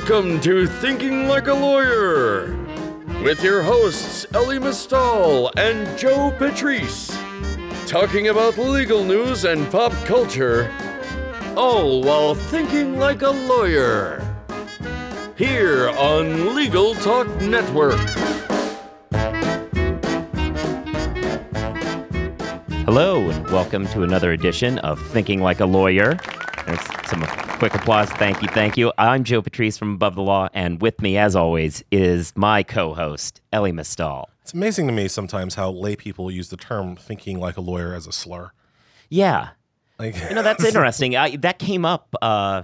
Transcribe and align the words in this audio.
Welcome 0.00 0.40
to 0.40 0.66
Thinking 0.66 1.28
Like 1.28 1.46
a 1.46 1.52
Lawyer 1.52 2.56
with 3.22 3.44
your 3.44 3.62
hosts 3.62 4.24
Elie 4.32 4.58
Mistal 4.58 5.50
and 5.58 5.98
Joe 5.98 6.34
Patrice, 6.38 7.14
talking 7.86 8.28
about 8.28 8.56
legal 8.56 9.04
news 9.04 9.44
and 9.44 9.70
pop 9.70 9.92
culture, 10.06 10.72
all 11.54 12.00
while 12.00 12.34
thinking 12.34 12.98
like 12.98 13.20
a 13.20 13.28
lawyer. 13.28 14.26
Here 15.36 15.90
on 15.90 16.56
Legal 16.56 16.94
Talk 16.94 17.28
Network. 17.42 18.00
Hello, 22.86 23.28
and 23.28 23.50
welcome 23.50 23.86
to 23.88 24.02
another 24.02 24.32
edition 24.32 24.78
of 24.78 24.98
Thinking 25.08 25.42
Like 25.42 25.60
a 25.60 25.66
Lawyer. 25.66 26.18
There's 26.66 26.80
some 27.08 27.22
quick 27.58 27.74
applause. 27.74 28.10
Thank 28.10 28.42
you, 28.42 28.48
thank 28.48 28.76
you. 28.76 28.92
I'm 28.98 29.24
Joe 29.24 29.42
Patrice 29.42 29.76
from 29.78 29.94
Above 29.94 30.14
the 30.14 30.22
Law, 30.22 30.48
and 30.54 30.80
with 30.80 31.00
me, 31.00 31.16
as 31.16 31.34
always, 31.34 31.82
is 31.90 32.32
my 32.36 32.62
co 32.62 32.94
host, 32.94 33.40
Elie 33.52 33.72
Mistal. 33.72 34.26
It's 34.42 34.52
amazing 34.52 34.86
to 34.86 34.92
me 34.92 35.08
sometimes 35.08 35.54
how 35.54 35.70
lay 35.70 35.96
people 35.96 36.30
use 36.30 36.48
the 36.50 36.56
term 36.56 36.96
thinking 36.96 37.38
like 37.40 37.56
a 37.56 37.60
lawyer 37.60 37.94
as 37.94 38.06
a 38.06 38.12
slur. 38.12 38.50
Yeah. 39.08 39.50
Like, 39.98 40.16
You 40.28 40.34
know, 40.34 40.42
that's 40.42 40.64
interesting. 40.74 41.16
I, 41.16 41.36
that 41.36 41.58
came 41.58 41.84
up. 41.84 42.14
Uh, 42.20 42.62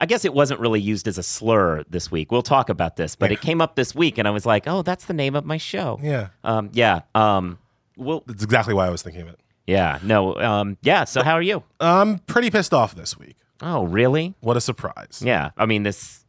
I 0.00 0.06
guess 0.06 0.24
it 0.24 0.34
wasn't 0.34 0.58
really 0.60 0.80
used 0.80 1.06
as 1.06 1.16
a 1.16 1.22
slur 1.22 1.84
this 1.88 2.10
week. 2.10 2.32
We'll 2.32 2.42
talk 2.42 2.68
about 2.68 2.96
this, 2.96 3.14
but 3.14 3.30
it 3.30 3.40
came 3.40 3.60
up 3.60 3.76
this 3.76 3.94
week, 3.94 4.18
and 4.18 4.26
I 4.26 4.32
was 4.32 4.44
like, 4.44 4.64
oh, 4.66 4.82
that's 4.82 5.04
the 5.04 5.14
name 5.14 5.36
of 5.36 5.44
my 5.44 5.58
show. 5.58 6.00
yeah, 6.02 6.28
Um, 6.42 6.70
yeah. 6.72 7.02
Um, 7.14 7.58
well, 7.96 8.24
that's 8.26 8.42
exactly 8.42 8.74
why 8.74 8.86
I 8.86 8.90
was 8.90 9.02
thinking 9.02 9.22
of 9.22 9.28
it. 9.28 9.38
Yeah. 9.66 9.98
No. 10.02 10.36
Um, 10.36 10.76
yeah. 10.82 11.04
So, 11.04 11.22
how 11.22 11.34
are 11.34 11.42
you? 11.42 11.62
I'm 11.80 12.18
pretty 12.20 12.50
pissed 12.50 12.74
off 12.74 12.94
this 12.94 13.18
week. 13.18 13.36
Oh, 13.60 13.84
really? 13.84 14.34
What 14.40 14.56
a 14.56 14.60
surprise. 14.60 15.22
Yeah. 15.24 15.50
I 15.56 15.66
mean, 15.66 15.82
this. 15.84 16.24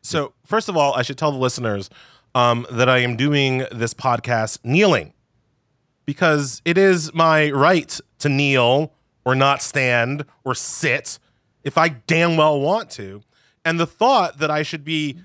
So, 0.00 0.32
first 0.44 0.68
of 0.68 0.76
all, 0.76 0.94
I 0.94 1.02
should 1.02 1.18
tell 1.18 1.32
the 1.32 1.38
listeners 1.38 1.90
um, 2.34 2.66
that 2.70 2.88
I 2.88 2.98
am 2.98 3.16
doing 3.16 3.64
this 3.72 3.94
podcast 3.94 4.60
kneeling 4.64 5.12
because 6.06 6.62
it 6.64 6.78
is 6.78 7.12
my 7.12 7.50
right 7.50 8.00
to 8.20 8.28
kneel 8.28 8.92
or 9.24 9.34
not 9.34 9.60
stand 9.60 10.24
or 10.44 10.54
sit 10.54 11.18
if 11.64 11.76
I 11.76 11.88
damn 11.88 12.36
well 12.36 12.60
want 12.60 12.90
to. 12.92 13.22
And 13.64 13.78
the 13.78 13.86
thought 13.86 14.38
that 14.38 14.50
I 14.50 14.62
should 14.62 14.84
be 14.84 15.18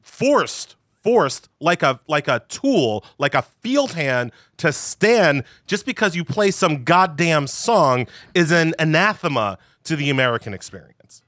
forced 0.00 0.76
forced 1.06 1.48
like 1.60 1.84
a 1.84 2.00
like 2.08 2.26
a 2.26 2.42
tool 2.48 3.04
like 3.16 3.36
a 3.36 3.42
field 3.42 3.92
hand 3.92 4.32
to 4.56 4.72
stand 4.72 5.44
just 5.68 5.86
because 5.86 6.16
you 6.16 6.24
play 6.24 6.50
some 6.50 6.82
goddamn 6.82 7.46
song 7.46 8.08
is 8.34 8.50
an 8.50 8.74
anathema 8.80 9.56
to 9.84 9.94
the 9.94 10.10
american 10.10 10.52
experience. 10.52 11.22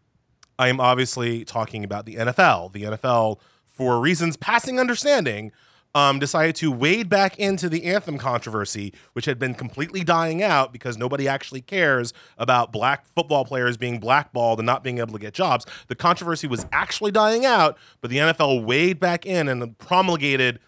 I 0.59 0.67
am 0.67 0.81
obviously 0.81 1.45
talking 1.45 1.85
about 1.85 2.07
the 2.07 2.17
nfl 2.17 2.73
the 2.73 2.83
nfl 2.83 3.39
for 3.67 4.01
reasons 4.01 4.37
passing 4.37 4.81
understanding 4.81 5.53
um, 5.99 6.21
decided 6.21 6.55
to 6.55 6.71
wade 6.71 7.09
back 7.09 7.37
into 7.41 7.69
the 7.69 7.83
anthem 7.83 8.19
controversy, 8.19 8.95
which 9.15 9.25
had 9.25 9.37
been 9.37 9.53
completely 9.53 10.05
dying 10.05 10.45
out 10.45 10.73
because 10.73 10.97
nobody 10.97 11.27
actually 11.27 11.61
cares 11.61 12.15
about 12.39 12.71
black 12.71 13.05
football 13.17 13.45
players 13.45 13.77
being 13.77 13.99
blackballed 13.99 14.61
and 14.61 14.67
not 14.67 14.85
being 14.85 14.99
able 14.99 15.13
to 15.15 15.19
get 15.19 15.35
jobs. 15.35 15.67
The 15.89 15.97
controversy 15.97 16.47
was 16.47 16.67
actually 16.71 17.11
dying 17.11 17.45
out, 17.45 17.77
but 18.01 18.11
the 18.11 18.19
NFL 18.19 18.65
waded 18.65 19.01
back 19.01 19.27
in 19.27 19.49
and 19.49 19.77
promulgated 19.79 20.61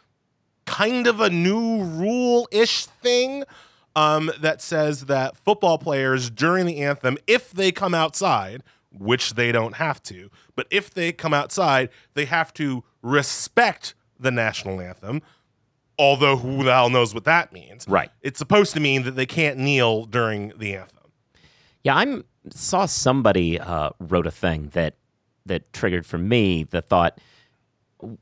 kind 0.66 1.06
of 1.06 1.20
a 1.20 1.30
new 1.30 1.84
rule 1.84 2.48
ish 2.50 2.86
thing 2.86 3.44
um, 3.94 4.32
that 4.40 4.60
says 4.60 5.06
that 5.06 5.36
football 5.36 5.78
players 5.78 6.28
during 6.28 6.66
the 6.66 6.78
anthem, 6.78 7.16
if 7.28 7.52
they 7.52 7.70
come 7.70 7.94
outside, 7.94 8.64
which 8.90 9.34
they 9.34 9.52
don't 9.52 9.76
have 9.76 10.02
to, 10.02 10.28
but 10.56 10.66
if 10.72 10.90
they 10.90 11.12
come 11.12 11.32
outside, 11.32 11.88
they 12.14 12.24
have 12.24 12.52
to 12.54 12.82
respect 13.00 13.94
the 14.20 14.30
national 14.30 14.80
anthem. 14.80 15.22
Although 15.98 16.36
who 16.36 16.64
the 16.64 16.72
hell 16.72 16.88
knows 16.88 17.12
what 17.12 17.24
that 17.24 17.52
means? 17.52 17.86
Right. 17.86 18.10
It's 18.22 18.38
supposed 18.38 18.72
to 18.74 18.80
mean 18.80 19.02
that 19.02 19.16
they 19.16 19.26
can't 19.26 19.58
kneel 19.58 20.06
during 20.06 20.52
the 20.56 20.74
anthem. 20.76 21.12
Yeah, 21.82 21.96
I'm 21.96 22.24
saw 22.50 22.86
somebody 22.86 23.60
uh, 23.60 23.90
wrote 23.98 24.26
a 24.26 24.30
thing 24.30 24.70
that 24.72 24.94
that 25.46 25.72
triggered 25.72 26.06
for 26.06 26.18
me 26.18 26.64
the 26.64 26.80
thought 26.80 27.18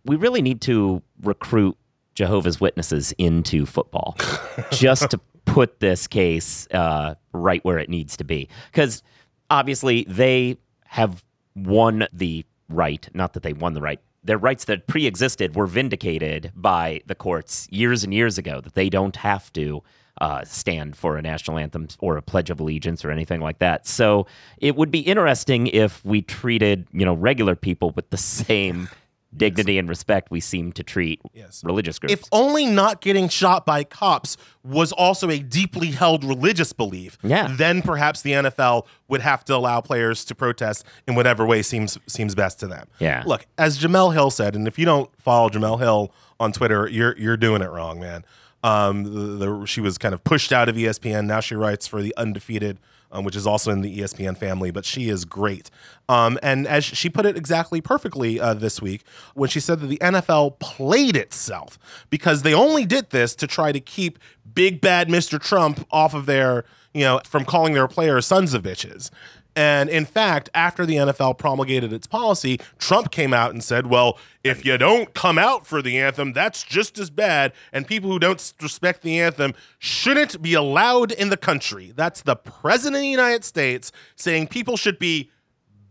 we 0.04 0.16
really 0.16 0.42
need 0.42 0.60
to 0.62 1.02
recruit 1.22 1.76
Jehovah's 2.14 2.60
Witnesses 2.60 3.12
into 3.18 3.64
football 3.64 4.16
just 4.72 5.10
to 5.10 5.20
put 5.44 5.80
this 5.80 6.06
case 6.06 6.66
uh, 6.72 7.14
right 7.32 7.64
where 7.64 7.78
it 7.78 7.88
needs 7.88 8.16
to 8.16 8.24
be 8.24 8.48
because 8.72 9.02
obviously 9.50 10.04
they 10.08 10.56
have 10.84 11.24
won 11.54 12.06
the 12.12 12.44
right 12.68 13.08
not 13.14 13.34
that 13.34 13.42
they 13.42 13.52
won 13.52 13.74
the 13.74 13.80
right 13.80 14.00
their 14.22 14.38
rights 14.38 14.64
that 14.64 14.86
pre-existed 14.86 15.54
were 15.54 15.66
vindicated 15.66 16.52
by 16.54 17.00
the 17.06 17.14
courts 17.14 17.68
years 17.70 18.04
and 18.04 18.12
years 18.12 18.38
ago 18.38 18.60
that 18.60 18.74
they 18.74 18.88
don't 18.88 19.16
have 19.16 19.52
to 19.52 19.82
uh, 20.20 20.44
stand 20.44 20.96
for 20.96 21.16
a 21.16 21.22
national 21.22 21.58
anthem 21.58 21.86
or 22.00 22.16
a 22.16 22.22
pledge 22.22 22.50
of 22.50 22.60
allegiance 22.60 23.04
or 23.04 23.10
anything 23.10 23.40
like 23.40 23.60
that. 23.60 23.86
So 23.86 24.26
it 24.58 24.76
would 24.76 24.90
be 24.90 25.00
interesting 25.00 25.68
if 25.68 26.04
we 26.04 26.22
treated 26.22 26.86
you 26.92 27.04
know 27.04 27.14
regular 27.14 27.54
people 27.54 27.90
with 27.90 28.10
the 28.10 28.16
same 28.16 28.88
dignity 29.36 29.78
and 29.78 29.88
respect 29.88 30.30
we 30.30 30.40
seem 30.40 30.72
to 30.72 30.82
treat 30.82 31.20
Yes. 31.34 31.62
religious 31.62 31.98
groups. 31.98 32.12
If 32.12 32.24
only 32.32 32.64
not 32.64 33.00
getting 33.02 33.28
shot 33.28 33.66
by 33.66 33.84
cops 33.84 34.36
was 34.64 34.90
also 34.92 35.28
a 35.30 35.38
deeply 35.38 35.88
held 35.90 36.24
religious 36.24 36.72
belief, 36.72 37.18
Yeah. 37.22 37.48
then 37.56 37.82
perhaps 37.82 38.22
the 38.22 38.32
NFL 38.32 38.86
would 39.06 39.20
have 39.20 39.44
to 39.44 39.54
allow 39.54 39.80
players 39.82 40.24
to 40.26 40.34
protest 40.34 40.84
in 41.06 41.14
whatever 41.14 41.44
way 41.46 41.62
seems 41.62 41.98
seems 42.06 42.34
best 42.34 42.58
to 42.60 42.66
them. 42.66 42.86
Yeah. 42.98 43.22
Look, 43.26 43.46
as 43.58 43.78
Jemele 43.78 44.12
Hill 44.14 44.30
said, 44.30 44.56
and 44.56 44.66
if 44.66 44.78
you 44.78 44.84
don't 44.86 45.10
follow 45.20 45.48
Jemele 45.50 45.78
Hill 45.78 46.12
on 46.40 46.52
Twitter, 46.52 46.88
you're 46.88 47.16
you're 47.18 47.36
doing 47.36 47.60
it 47.62 47.70
wrong, 47.70 48.00
man. 48.00 48.24
Um, 48.64 49.04
the, 49.04 49.46
the, 49.60 49.66
she 49.66 49.80
was 49.80 49.98
kind 49.98 50.14
of 50.14 50.24
pushed 50.24 50.52
out 50.52 50.68
of 50.68 50.74
ESPN. 50.74 51.26
Now 51.26 51.40
she 51.40 51.54
writes 51.54 51.86
for 51.86 52.02
the 52.02 52.12
Undefeated, 52.16 52.78
um, 53.10 53.24
which 53.24 53.36
is 53.36 53.46
also 53.46 53.70
in 53.70 53.80
the 53.80 54.00
ESPN 54.00 54.36
family. 54.36 54.70
But 54.70 54.84
she 54.84 55.08
is 55.08 55.24
great. 55.24 55.70
Um, 56.08 56.38
and 56.42 56.66
as 56.66 56.84
she 56.84 57.08
put 57.10 57.26
it 57.26 57.36
exactly 57.36 57.80
perfectly 57.80 58.40
uh, 58.40 58.54
this 58.54 58.80
week, 58.80 59.04
when 59.34 59.48
she 59.48 59.60
said 59.60 59.80
that 59.80 59.86
the 59.86 59.98
NFL 59.98 60.58
played 60.58 61.16
itself 61.16 61.78
because 62.10 62.42
they 62.42 62.54
only 62.54 62.84
did 62.84 63.10
this 63.10 63.34
to 63.36 63.46
try 63.46 63.72
to 63.72 63.80
keep 63.80 64.18
big 64.54 64.80
bad 64.80 65.08
Mr. 65.08 65.40
Trump 65.40 65.86
off 65.90 66.14
of 66.14 66.26
their, 66.26 66.64
you 66.94 67.02
know, 67.02 67.20
from 67.24 67.44
calling 67.44 67.74
their 67.74 67.88
players 67.88 68.26
sons 68.26 68.54
of 68.54 68.62
bitches. 68.62 69.10
And 69.58 69.90
in 69.90 70.04
fact, 70.04 70.48
after 70.54 70.86
the 70.86 70.94
NFL 70.94 71.36
promulgated 71.36 71.92
its 71.92 72.06
policy, 72.06 72.60
Trump 72.78 73.10
came 73.10 73.34
out 73.34 73.50
and 73.50 73.64
said, 73.64 73.88
well, 73.88 74.16
if 74.44 74.64
you 74.64 74.78
don't 74.78 75.12
come 75.14 75.36
out 75.36 75.66
for 75.66 75.82
the 75.82 75.98
anthem, 75.98 76.32
that's 76.32 76.62
just 76.62 76.96
as 76.96 77.10
bad. 77.10 77.52
And 77.72 77.84
people 77.84 78.08
who 78.08 78.20
don't 78.20 78.54
respect 78.62 79.02
the 79.02 79.18
anthem 79.18 79.54
shouldn't 79.80 80.40
be 80.40 80.54
allowed 80.54 81.10
in 81.10 81.30
the 81.30 81.36
country. 81.36 81.92
That's 81.96 82.22
the 82.22 82.36
president 82.36 82.98
of 82.98 83.02
the 83.02 83.08
United 83.08 83.44
States 83.44 83.90
saying 84.14 84.46
people 84.46 84.76
should 84.76 84.96
be 84.96 85.28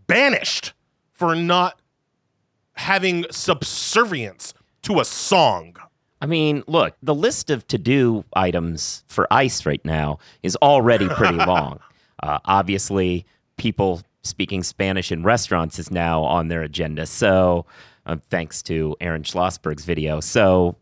banished 0.07 0.71
for 1.11 1.35
not 1.35 1.81
having 2.75 3.25
subservience 3.31 4.53
to 4.83 5.01
a 5.01 5.03
song. 5.03 5.75
I 6.21 6.25
mean, 6.25 6.63
look, 6.67 6.95
the 7.03 7.13
list 7.13 7.49
of 7.49 7.67
to 7.67 7.77
do 7.77 8.23
items 8.31 9.03
for 9.07 9.27
ICE 9.29 9.65
right 9.65 9.83
now 9.83 10.19
is 10.41 10.55
already 10.61 11.09
pretty 11.09 11.35
long. 11.45 11.81
Uh, 12.23 12.39
obviously, 12.45 13.25
people 13.57 14.01
speaking 14.23 14.63
Spanish 14.63 15.11
in 15.11 15.23
restaurants 15.23 15.79
is 15.79 15.91
now 15.91 16.23
on 16.23 16.47
their 16.47 16.61
agenda. 16.63 17.05
So, 17.05 17.65
uh, 18.05 18.17
thanks 18.29 18.61
to 18.63 18.95
Aaron 19.01 19.23
Schlossberg's 19.23 19.85
video. 19.85 20.19
So, 20.19 20.75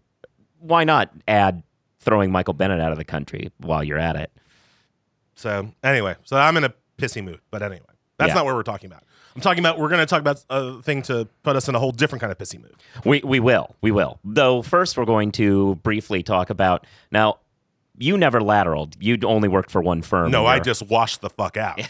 why 0.59 0.83
not 0.83 1.11
add 1.27 1.63
throwing 1.99 2.31
Michael 2.31 2.53
Bennett 2.53 2.79
out 2.79 2.91
of 2.91 2.97
the 2.97 3.03
country 3.05 3.51
while 3.59 3.83
you're 3.83 3.99
at 3.99 4.15
it? 4.15 4.31
So 5.35 5.71
anyway, 5.83 6.15
so 6.23 6.37
I'm 6.37 6.55
in 6.57 6.63
a 6.63 6.73
pissy 6.97 7.23
mood. 7.23 7.39
But 7.51 7.61
anyway, 7.61 7.81
that's 8.17 8.29
Yeah. 8.29 8.35
not 8.35 8.45
what 8.45 8.55
we're 8.55 8.63
talking 8.63 8.87
about. 8.89 9.03
I'm 9.35 9.41
talking 9.41 9.59
about 9.59 9.77
we're 9.77 9.89
going 9.89 9.99
to 9.99 10.05
talk 10.05 10.21
about 10.21 10.43
a 10.49 10.81
thing 10.81 11.01
to 11.03 11.27
put 11.43 11.57
us 11.57 11.67
in 11.67 11.75
a 11.75 11.79
whole 11.79 11.91
different 11.91 12.21
kind 12.21 12.31
of 12.31 12.37
pissy 12.37 12.61
mood. 12.61 12.73
We 13.03 13.21
we 13.23 13.39
will. 13.41 13.75
We 13.81 13.91
will. 13.91 14.19
Though 14.23 14.61
first 14.61 14.97
we're 14.97 15.03
going 15.05 15.31
to 15.33 15.75
briefly 15.83 16.23
talk 16.23 16.49
about 16.49 16.87
now 17.11 17.39
you 17.97 18.17
never 18.17 18.39
lateraled. 18.39 18.93
You 18.99 19.17
only 19.25 19.49
worked 19.49 19.71
for 19.71 19.81
one 19.81 20.01
firm. 20.01 20.31
No, 20.31 20.41
in 20.43 20.47
I 20.53 20.59
just 20.59 20.83
washed 20.89 21.21
the 21.21 21.29
fuck 21.29 21.57
out. 21.57 21.81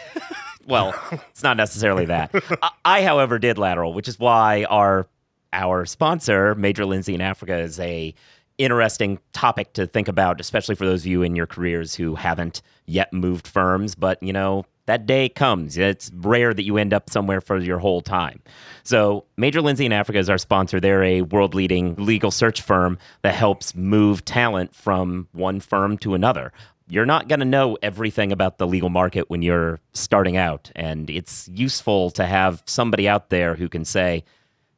Well, 0.66 0.96
it's 1.30 1.44
not 1.44 1.58
necessarily 1.58 2.06
that. 2.06 2.32
I, 2.62 2.70
I, 2.84 3.04
however, 3.04 3.40
did 3.40 3.58
lateral, 3.58 3.94
which 3.94 4.08
is 4.08 4.20
why 4.20 4.66
our 4.66 5.08
our 5.54 5.86
sponsor, 5.86 6.54
Major 6.56 6.86
Lindsey 6.86 7.14
in 7.14 7.22
Africa, 7.22 7.58
is 7.58 7.80
a 7.80 8.14
interesting 8.58 9.20
topic 9.34 9.74
to 9.74 9.86
think 9.86 10.08
about, 10.08 10.40
especially 10.40 10.76
for 10.76 10.86
those 10.86 11.02
of 11.02 11.08
you 11.08 11.22
in 11.22 11.36
your 11.36 11.48
careers 11.48 11.96
who 11.96 12.16
haven't 12.16 12.62
yet 12.86 13.12
moved 13.14 13.48
firms. 13.48 13.96
But 13.96 14.22
you 14.22 14.34
know, 14.34 14.66
that 14.86 15.06
day 15.06 15.30
comes. 15.30 15.78
It's 15.78 16.12
rare 16.14 16.54
that 16.54 16.64
you 16.64 16.78
end 16.78 16.94
up 16.94 17.10
somewhere 17.10 17.42
for 17.42 17.58
your 17.58 17.80
whole 17.80 18.02
time. 18.02 18.42
So, 18.84 19.26
Major 19.38 19.62
Lindsey 19.62 19.86
in 19.86 19.92
Africa 19.92 20.20
is 20.20 20.30
our 20.30 20.38
sponsor. 20.38 20.80
They're 20.80 21.04
a 21.04 21.22
world 21.24 21.56
leading 21.56 21.96
legal 21.96 22.32
search 22.32 22.62
firm 22.62 22.98
that 23.24 23.36
helps 23.36 23.76
move 23.76 24.26
talent 24.26 24.76
from 24.76 25.28
one 25.32 25.60
firm 25.60 25.98
to 26.00 26.14
another. 26.14 26.52
You're 26.88 27.06
not 27.06 27.28
going 27.28 27.40
to 27.40 27.46
know 27.46 27.78
everything 27.82 28.32
about 28.32 28.58
the 28.58 28.68
legal 28.68 28.90
market 28.90 29.30
when 29.30 29.42
you're 29.42 29.80
starting 29.94 30.38
out. 30.38 30.72
And 30.76 31.10
it's 31.10 31.50
useful 31.52 32.12
to 32.12 32.26
have 32.26 32.62
somebody 32.66 33.08
out 33.08 33.30
there 33.30 33.56
who 33.56 33.70
can 33.70 33.86
say, 33.86 34.24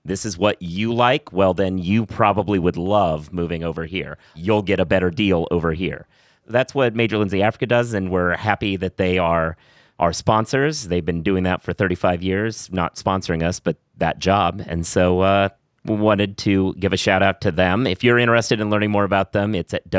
this 0.06 0.26
is 0.26 0.38
what 0.38 0.62
you 0.62 0.94
like, 0.94 1.34
well, 1.34 1.54
then 1.54 1.78
you 1.78 2.06
probably 2.06 2.60
would 2.60 2.78
love 2.78 3.34
moving 3.34 3.64
over 3.64 3.86
here. 3.86 4.18
You'll 4.36 4.62
get 4.62 4.80
a 4.80 4.86
better 4.86 5.12
deal 5.12 5.48
over 5.52 5.74
here. 5.74 6.08
That's 6.48 6.74
what 6.74 6.96
Major 6.96 7.18
Lindsey 7.18 7.44
Africa 7.44 7.66
does, 7.66 7.94
and 7.94 8.10
we're 8.10 8.38
happy 8.38 8.78
that 8.78 8.96
they 8.96 9.18
are 9.18 9.58
our 10.00 10.14
sponsors. 10.14 10.88
They've 10.88 11.04
been 11.04 11.24
doing 11.24 11.44
that 11.44 11.62
for 11.62 11.74
35 11.74 12.24
years, 12.24 12.72
not 12.72 12.96
sponsoring 12.96 13.44
us, 13.44 13.60
but 13.60 13.76
that 13.98 14.20
job. 14.20 14.64
And 14.66 14.88
so 14.88 15.20
uh, 15.22 15.50
wanted 15.84 16.38
to 16.40 16.74
give 16.76 16.94
a 16.94 16.98
shout 16.98 17.22
out 17.22 17.42
to 17.42 17.52
them. 17.52 17.86
If 17.86 18.04
you're 18.04 18.20
interested 18.20 18.62
in 18.62 18.70
learning 18.70 18.92
more 18.92 19.04
about 19.04 19.34
them, 19.34 19.56
it's 19.56 19.74
at 19.74 19.90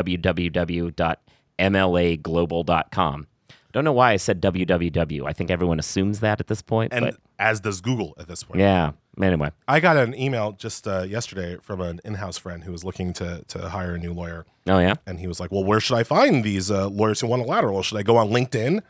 www.mlaglobal.com. 1.59 3.27
Don't 3.71 3.83
know 3.83 3.93
why 3.93 4.13
I 4.13 4.17
said 4.17 4.41
www. 4.41 5.27
I 5.27 5.33
think 5.33 5.51
everyone 5.51 5.77
assumes 5.77 6.21
that 6.21 6.39
at 6.39 6.47
this 6.47 6.61
point. 6.61 6.91
And 6.91 7.05
but 7.05 7.17
as 7.37 7.59
does 7.59 7.81
Google 7.81 8.15
at 8.17 8.27
this 8.27 8.43
point. 8.43 8.59
yeah. 8.59 8.91
Anyway, 9.21 9.51
I 9.67 9.79
got 9.81 9.97
an 9.97 10.17
email 10.17 10.53
just 10.53 10.87
uh, 10.87 11.01
yesterday 11.01 11.57
from 11.61 11.81
an 11.81 11.99
in-house 12.05 12.37
friend 12.37 12.63
who 12.63 12.71
was 12.71 12.85
looking 12.85 13.11
to 13.13 13.43
to 13.49 13.69
hire 13.69 13.95
a 13.95 13.97
new 13.97 14.13
lawyer, 14.13 14.45
oh 14.65 14.79
yeah. 14.79 14.93
and 15.05 15.19
he 15.19 15.27
was 15.27 15.41
like, 15.41 15.51
"Well, 15.51 15.63
where 15.65 15.81
should 15.81 15.97
I 15.97 16.03
find 16.03 16.41
these 16.41 16.71
uh, 16.71 16.87
lawyers 16.87 17.19
who 17.19 17.27
want 17.27 17.41
a 17.41 17.45
lateral? 17.45 17.83
Should 17.83 17.97
I 17.97 18.03
go 18.03 18.15
on 18.15 18.29
LinkedIn?" 18.29 18.81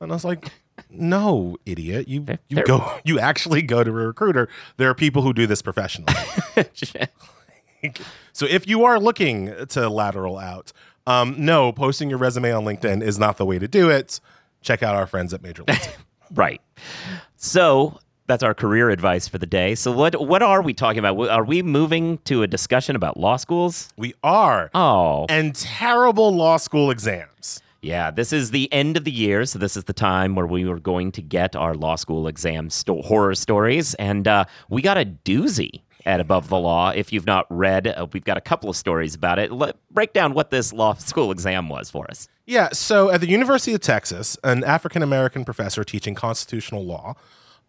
And 0.00 0.12
I 0.12 0.14
was 0.14 0.24
like, 0.24 0.50
"No, 0.90 1.56
idiot! 1.64 2.08
You 2.08 2.26
you 2.48 2.56
they're- 2.56 2.64
go 2.64 2.98
you 3.04 3.20
actually 3.20 3.62
go 3.62 3.84
to 3.84 3.90
a 3.90 3.94
recruiter. 3.94 4.48
There 4.78 4.90
are 4.90 4.94
people 4.94 5.22
who 5.22 5.32
do 5.32 5.46
this 5.46 5.62
professionally. 5.62 6.12
so 8.32 8.46
if 8.46 8.66
you 8.66 8.84
are 8.84 8.98
looking 8.98 9.54
to 9.68 9.88
lateral 9.88 10.38
out, 10.38 10.72
um, 11.08 11.34
no, 11.38 11.72
posting 11.72 12.08
your 12.10 12.18
resume 12.18 12.52
on 12.52 12.64
LinkedIn 12.64 13.02
is 13.02 13.18
not 13.18 13.36
the 13.38 13.46
way 13.46 13.58
to 13.58 13.66
do 13.66 13.88
it. 13.90 14.20
Check 14.62 14.82
out 14.82 14.94
our 14.94 15.06
friends 15.06 15.32
at 15.34 15.42
Major 15.42 15.64
Lindsey. 15.66 15.90
Right. 16.34 16.60
So 17.36 17.98
that's 18.26 18.42
our 18.42 18.52
career 18.52 18.90
advice 18.90 19.26
for 19.28 19.38
the 19.38 19.46
day. 19.46 19.74
So 19.74 19.90
what 19.92 20.20
what 20.20 20.42
are 20.42 20.60
we 20.60 20.74
talking 20.74 20.98
about? 20.98 21.18
Are 21.30 21.44
we 21.44 21.62
moving 21.62 22.18
to 22.24 22.42
a 22.42 22.46
discussion 22.46 22.94
about 22.96 23.16
law 23.18 23.36
schools? 23.36 23.88
we 23.96 24.14
are 24.22 24.70
Oh, 24.74 25.24
and 25.30 25.54
terrible 25.54 26.34
law 26.34 26.58
school 26.58 26.90
exams. 26.90 27.62
yeah. 27.80 28.10
This 28.10 28.32
is 28.32 28.50
the 28.50 28.70
end 28.72 28.96
of 28.98 29.04
the 29.04 29.10
year, 29.10 29.46
so 29.46 29.58
this 29.58 29.74
is 29.76 29.84
the 29.84 29.92
time 29.94 30.34
where 30.34 30.46
we 30.46 30.64
were 30.66 30.80
going 30.80 31.12
to 31.12 31.22
get 31.22 31.56
our 31.56 31.74
law 31.74 31.96
school 31.96 32.26
exam 32.28 32.68
sto- 32.70 33.00
horror 33.02 33.34
stories, 33.34 33.94
and 33.94 34.28
uh, 34.28 34.44
we 34.68 34.82
got 34.82 34.98
a 34.98 35.06
doozy 35.06 35.80
at 36.06 36.20
Above 36.20 36.48
the 36.48 36.58
Law. 36.58 36.90
If 36.90 37.12
you've 37.12 37.26
not 37.26 37.46
read, 37.50 37.86
uh, 37.86 38.06
we've 38.12 38.24
got 38.24 38.36
a 38.36 38.40
couple 38.40 38.70
of 38.70 38.76
stories 38.76 39.14
about 39.14 39.38
it. 39.38 39.52
Let, 39.52 39.76
break 39.90 40.12
down 40.12 40.34
what 40.34 40.50
this 40.50 40.72
law 40.72 40.94
school 40.98 41.30
exam 41.30 41.68
was 41.68 41.90
for 41.90 42.10
us. 42.10 42.28
Yeah, 42.46 42.70
so 42.72 43.10
at 43.10 43.20
the 43.20 43.28
University 43.28 43.74
of 43.74 43.80
Texas, 43.80 44.38
an 44.42 44.64
African 44.64 45.02
American 45.02 45.44
professor 45.44 45.84
teaching 45.84 46.14
constitutional 46.14 46.84
law 46.84 47.14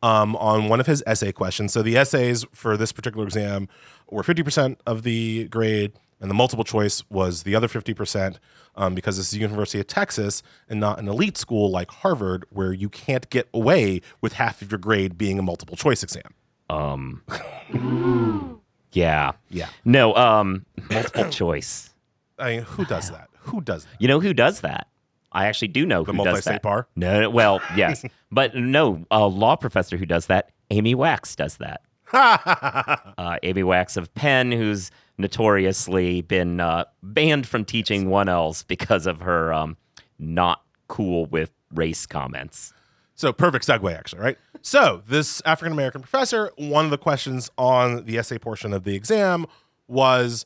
um, 0.01 0.35
on 0.37 0.69
one 0.69 0.79
of 0.79 0.87
his 0.87 1.03
essay 1.05 1.31
questions. 1.31 1.73
So 1.73 1.81
the 1.81 1.97
essays 1.97 2.45
for 2.53 2.77
this 2.77 2.91
particular 2.91 3.25
exam 3.25 3.67
were 4.09 4.23
50% 4.23 4.77
of 4.85 5.03
the 5.03 5.47
grade, 5.49 5.91
and 6.21 6.29
the 6.29 6.35
multiple 6.35 6.63
choice 6.63 7.03
was 7.09 7.43
the 7.43 7.55
other 7.55 7.67
50% 7.67 8.37
um, 8.75 8.95
because 8.95 9.17
this 9.17 9.27
is 9.27 9.31
the 9.31 9.39
University 9.39 9.79
of 9.79 9.87
Texas 9.87 10.41
and 10.69 10.79
not 10.79 10.99
an 10.99 11.07
elite 11.07 11.37
school 11.37 11.69
like 11.69 11.91
Harvard, 11.91 12.45
where 12.49 12.71
you 12.71 12.89
can't 12.89 13.29
get 13.29 13.49
away 13.53 14.01
with 14.21 14.33
half 14.33 14.61
of 14.61 14.71
your 14.71 14.79
grade 14.79 15.17
being 15.17 15.37
a 15.39 15.41
multiple 15.41 15.75
choice 15.75 16.03
exam. 16.03 16.33
Um, 16.69 17.23
yeah, 18.91 19.31
Yeah. 19.49 19.69
no, 19.85 20.15
um, 20.15 20.65
multiple 20.89 21.29
choice. 21.29 21.89
I 22.37 22.55
mean, 22.57 22.61
who 22.63 22.85
does 22.85 23.09
that? 23.11 23.29
Who 23.41 23.61
does 23.61 23.85
that? 23.85 23.91
You 23.99 24.07
know 24.07 24.19
who 24.19 24.33
does 24.33 24.61
that? 24.61 24.87
I 25.31 25.45
actually 25.45 25.67
do 25.69 25.85
know 25.85 26.03
The 26.03 26.13
who 26.13 26.23
does 26.23 26.43
that. 26.45 26.61
bar? 26.61 26.87
No, 26.95 27.21
no, 27.21 27.29
well, 27.29 27.61
yes, 27.75 28.03
but 28.31 28.55
no, 28.55 29.05
a 29.11 29.27
law 29.27 29.55
professor 29.55 29.97
who 29.97 30.05
does 30.05 30.27
that. 30.27 30.51
Amy 30.71 30.95
Wax 30.95 31.35
does 31.35 31.57
that. 31.57 31.81
uh, 32.13 33.37
Amy 33.43 33.63
Wax 33.63 33.95
of 33.97 34.13
Penn, 34.15 34.51
who's 34.51 34.89
notoriously 35.17 36.21
been 36.21 36.59
uh, 36.59 36.85
banned 37.03 37.45
from 37.47 37.65
teaching 37.65 38.07
1Ls 38.07 38.65
because 38.67 39.05
of 39.05 39.21
her 39.21 39.53
um, 39.53 39.77
not 40.17 40.63
cool 40.87 41.25
with 41.27 41.51
race 41.73 42.05
comments. 42.07 42.73
So 43.19 43.33
perfect 43.33 43.67
segue, 43.67 43.93
actually, 43.93 44.21
right? 44.21 44.37
So 44.61 45.03
this 45.05 45.41
African 45.43 45.73
American 45.73 45.99
professor, 45.99 46.53
one 46.55 46.85
of 46.85 46.91
the 46.91 46.97
questions 46.97 47.51
on 47.57 48.05
the 48.05 48.17
essay 48.17 48.37
portion 48.37 48.71
of 48.71 48.85
the 48.85 48.95
exam 48.95 49.45
was 49.89 50.45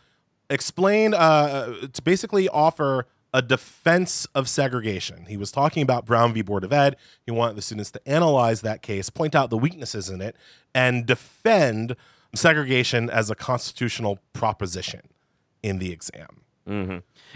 explain 0.50 1.14
uh, 1.14 1.72
to 1.94 2.02
basically 2.02 2.50
offer 2.50 3.06
a 3.32 3.44
defense 3.44 4.26
of 4.34 4.50
segregation. 4.50 5.26
He 5.28 5.38
was 5.38 5.52
talking 5.52 5.84
about 5.84 6.08
Brown 6.08 6.34
v. 6.34 6.42
Board 6.42 6.64
of 6.64 6.74
Ed. 6.74 6.96
He 7.24 7.32
wanted 7.32 7.58
the 7.58 7.62
students 7.62 7.92
to 7.92 8.02
analyze 8.10 8.62
that 8.62 8.82
case, 8.82 9.12
point 9.12 9.36
out 9.36 9.52
the 9.52 9.58
weaknesses 9.58 10.10
in 10.10 10.20
it, 10.20 10.36
and 10.74 11.06
defend 11.06 11.96
segregation 12.34 13.08
as 13.08 13.30
a 13.30 13.36
constitutional 13.36 14.18
proposition 14.34 15.02
in 15.62 15.78
the 15.78 15.92
exam. 15.92 16.42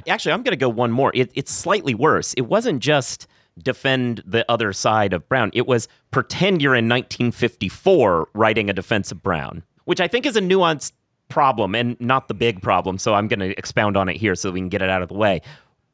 Actually, 0.07 0.31
I'm 0.31 0.41
going 0.41 0.53
to 0.53 0.57
go 0.57 0.69
one 0.69 0.89
more. 0.89 1.11
It, 1.13 1.29
it's 1.35 1.51
slightly 1.51 1.93
worse. 1.93 2.33
It 2.33 2.47
wasn't 2.47 2.81
just 2.81 3.27
defend 3.61 4.23
the 4.25 4.49
other 4.49 4.73
side 4.73 5.13
of 5.13 5.27
Brown, 5.27 5.51
it 5.53 5.67
was 5.67 5.87
pretend 6.11 6.61
you're 6.61 6.75
in 6.75 6.89
1954 6.89 8.29
writing 8.33 8.69
a 8.69 8.73
defense 8.73 9.11
of 9.11 9.23
Brown, 9.23 9.63
which 9.85 10.01
I 10.01 10.07
think 10.07 10.25
is 10.25 10.35
a 10.35 10.41
nuanced 10.41 10.91
problem 11.29 11.75
and 11.75 11.99
not 11.99 12.27
the 12.27 12.33
big 12.33 12.61
problem. 12.61 12.97
So 12.97 13.13
I'm 13.13 13.27
going 13.27 13.39
to 13.39 13.57
expound 13.57 13.97
on 13.97 14.09
it 14.09 14.17
here 14.17 14.35
so 14.35 14.51
we 14.51 14.59
can 14.59 14.69
get 14.69 14.81
it 14.81 14.89
out 14.89 15.01
of 15.01 15.09
the 15.09 15.15
way. 15.15 15.41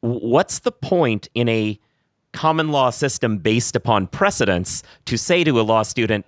What's 0.00 0.60
the 0.60 0.72
point 0.72 1.28
in 1.34 1.48
a 1.48 1.78
common 2.32 2.70
law 2.70 2.90
system 2.90 3.38
based 3.38 3.74
upon 3.76 4.08
precedents 4.08 4.82
to 5.06 5.16
say 5.16 5.44
to 5.44 5.60
a 5.60 5.62
law 5.62 5.82
student, 5.82 6.26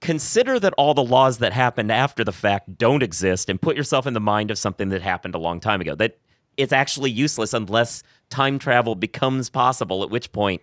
consider 0.00 0.60
that 0.60 0.74
all 0.76 0.92
the 0.92 1.02
laws 1.02 1.38
that 1.38 1.52
happened 1.52 1.90
after 1.90 2.24
the 2.24 2.32
fact 2.32 2.76
don't 2.76 3.02
exist 3.02 3.48
and 3.48 3.62
put 3.62 3.76
yourself 3.76 4.06
in 4.06 4.12
the 4.12 4.20
mind 4.20 4.50
of 4.50 4.58
something 4.58 4.90
that 4.90 5.00
happened 5.00 5.34
a 5.34 5.38
long 5.38 5.60
time 5.60 5.80
ago. 5.80 5.94
That 5.94 6.18
it's 6.56 6.72
actually 6.72 7.10
useless 7.10 7.54
unless 7.54 8.02
time 8.28 8.58
travel 8.58 8.94
becomes 8.94 9.48
possible, 9.48 10.02
at 10.02 10.10
which 10.10 10.30
point, 10.32 10.60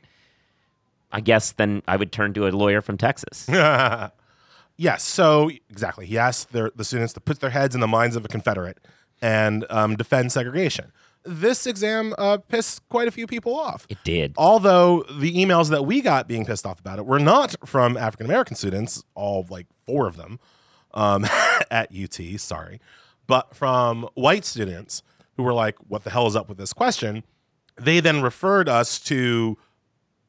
I 1.11 1.21
guess 1.21 1.51
then 1.51 1.81
I 1.87 1.97
would 1.97 2.11
turn 2.11 2.33
to 2.33 2.47
a 2.47 2.49
lawyer 2.49 2.81
from 2.81 2.97
Texas. 2.97 3.47
Yes, 4.81 5.03
so 5.03 5.51
exactly. 5.69 6.07
He 6.07 6.17
asked 6.17 6.53
their, 6.53 6.71
the 6.75 6.83
students 6.83 7.13
to 7.13 7.19
put 7.19 7.39
their 7.39 7.51
heads 7.51 7.75
in 7.75 7.81
the 7.81 7.87
minds 7.87 8.15
of 8.15 8.25
a 8.25 8.27
Confederate 8.27 8.79
and 9.21 9.63
um, 9.69 9.95
defend 9.95 10.31
segregation. 10.31 10.91
This 11.23 11.67
exam 11.67 12.15
uh, 12.17 12.37
pissed 12.37 12.89
quite 12.89 13.07
a 13.07 13.11
few 13.11 13.27
people 13.27 13.55
off. 13.55 13.85
It 13.89 13.99
did. 14.03 14.33
Although 14.37 15.03
the 15.03 15.35
emails 15.35 15.69
that 15.69 15.85
we 15.85 16.01
got 16.01 16.27
being 16.27 16.47
pissed 16.47 16.65
off 16.65 16.79
about 16.79 16.97
it 16.97 17.05
were 17.05 17.19
not 17.19 17.55
from 17.63 17.95
African 17.95 18.25
American 18.25 18.55
students, 18.55 19.03
all 19.13 19.45
like 19.51 19.67
four 19.85 20.07
of 20.07 20.17
them 20.17 20.39
um, 20.95 21.25
at 21.71 21.91
UT, 21.95 22.39
sorry, 22.39 22.81
but 23.27 23.55
from 23.55 24.09
white 24.15 24.45
students 24.45 25.03
who 25.37 25.43
were 25.43 25.53
like, 25.53 25.75
what 25.87 26.03
the 26.03 26.09
hell 26.09 26.25
is 26.25 26.35
up 26.35 26.49
with 26.49 26.57
this 26.57 26.73
question? 26.73 27.23
They 27.79 27.99
then 27.99 28.23
referred 28.23 28.67
us 28.67 28.99
to, 29.01 29.59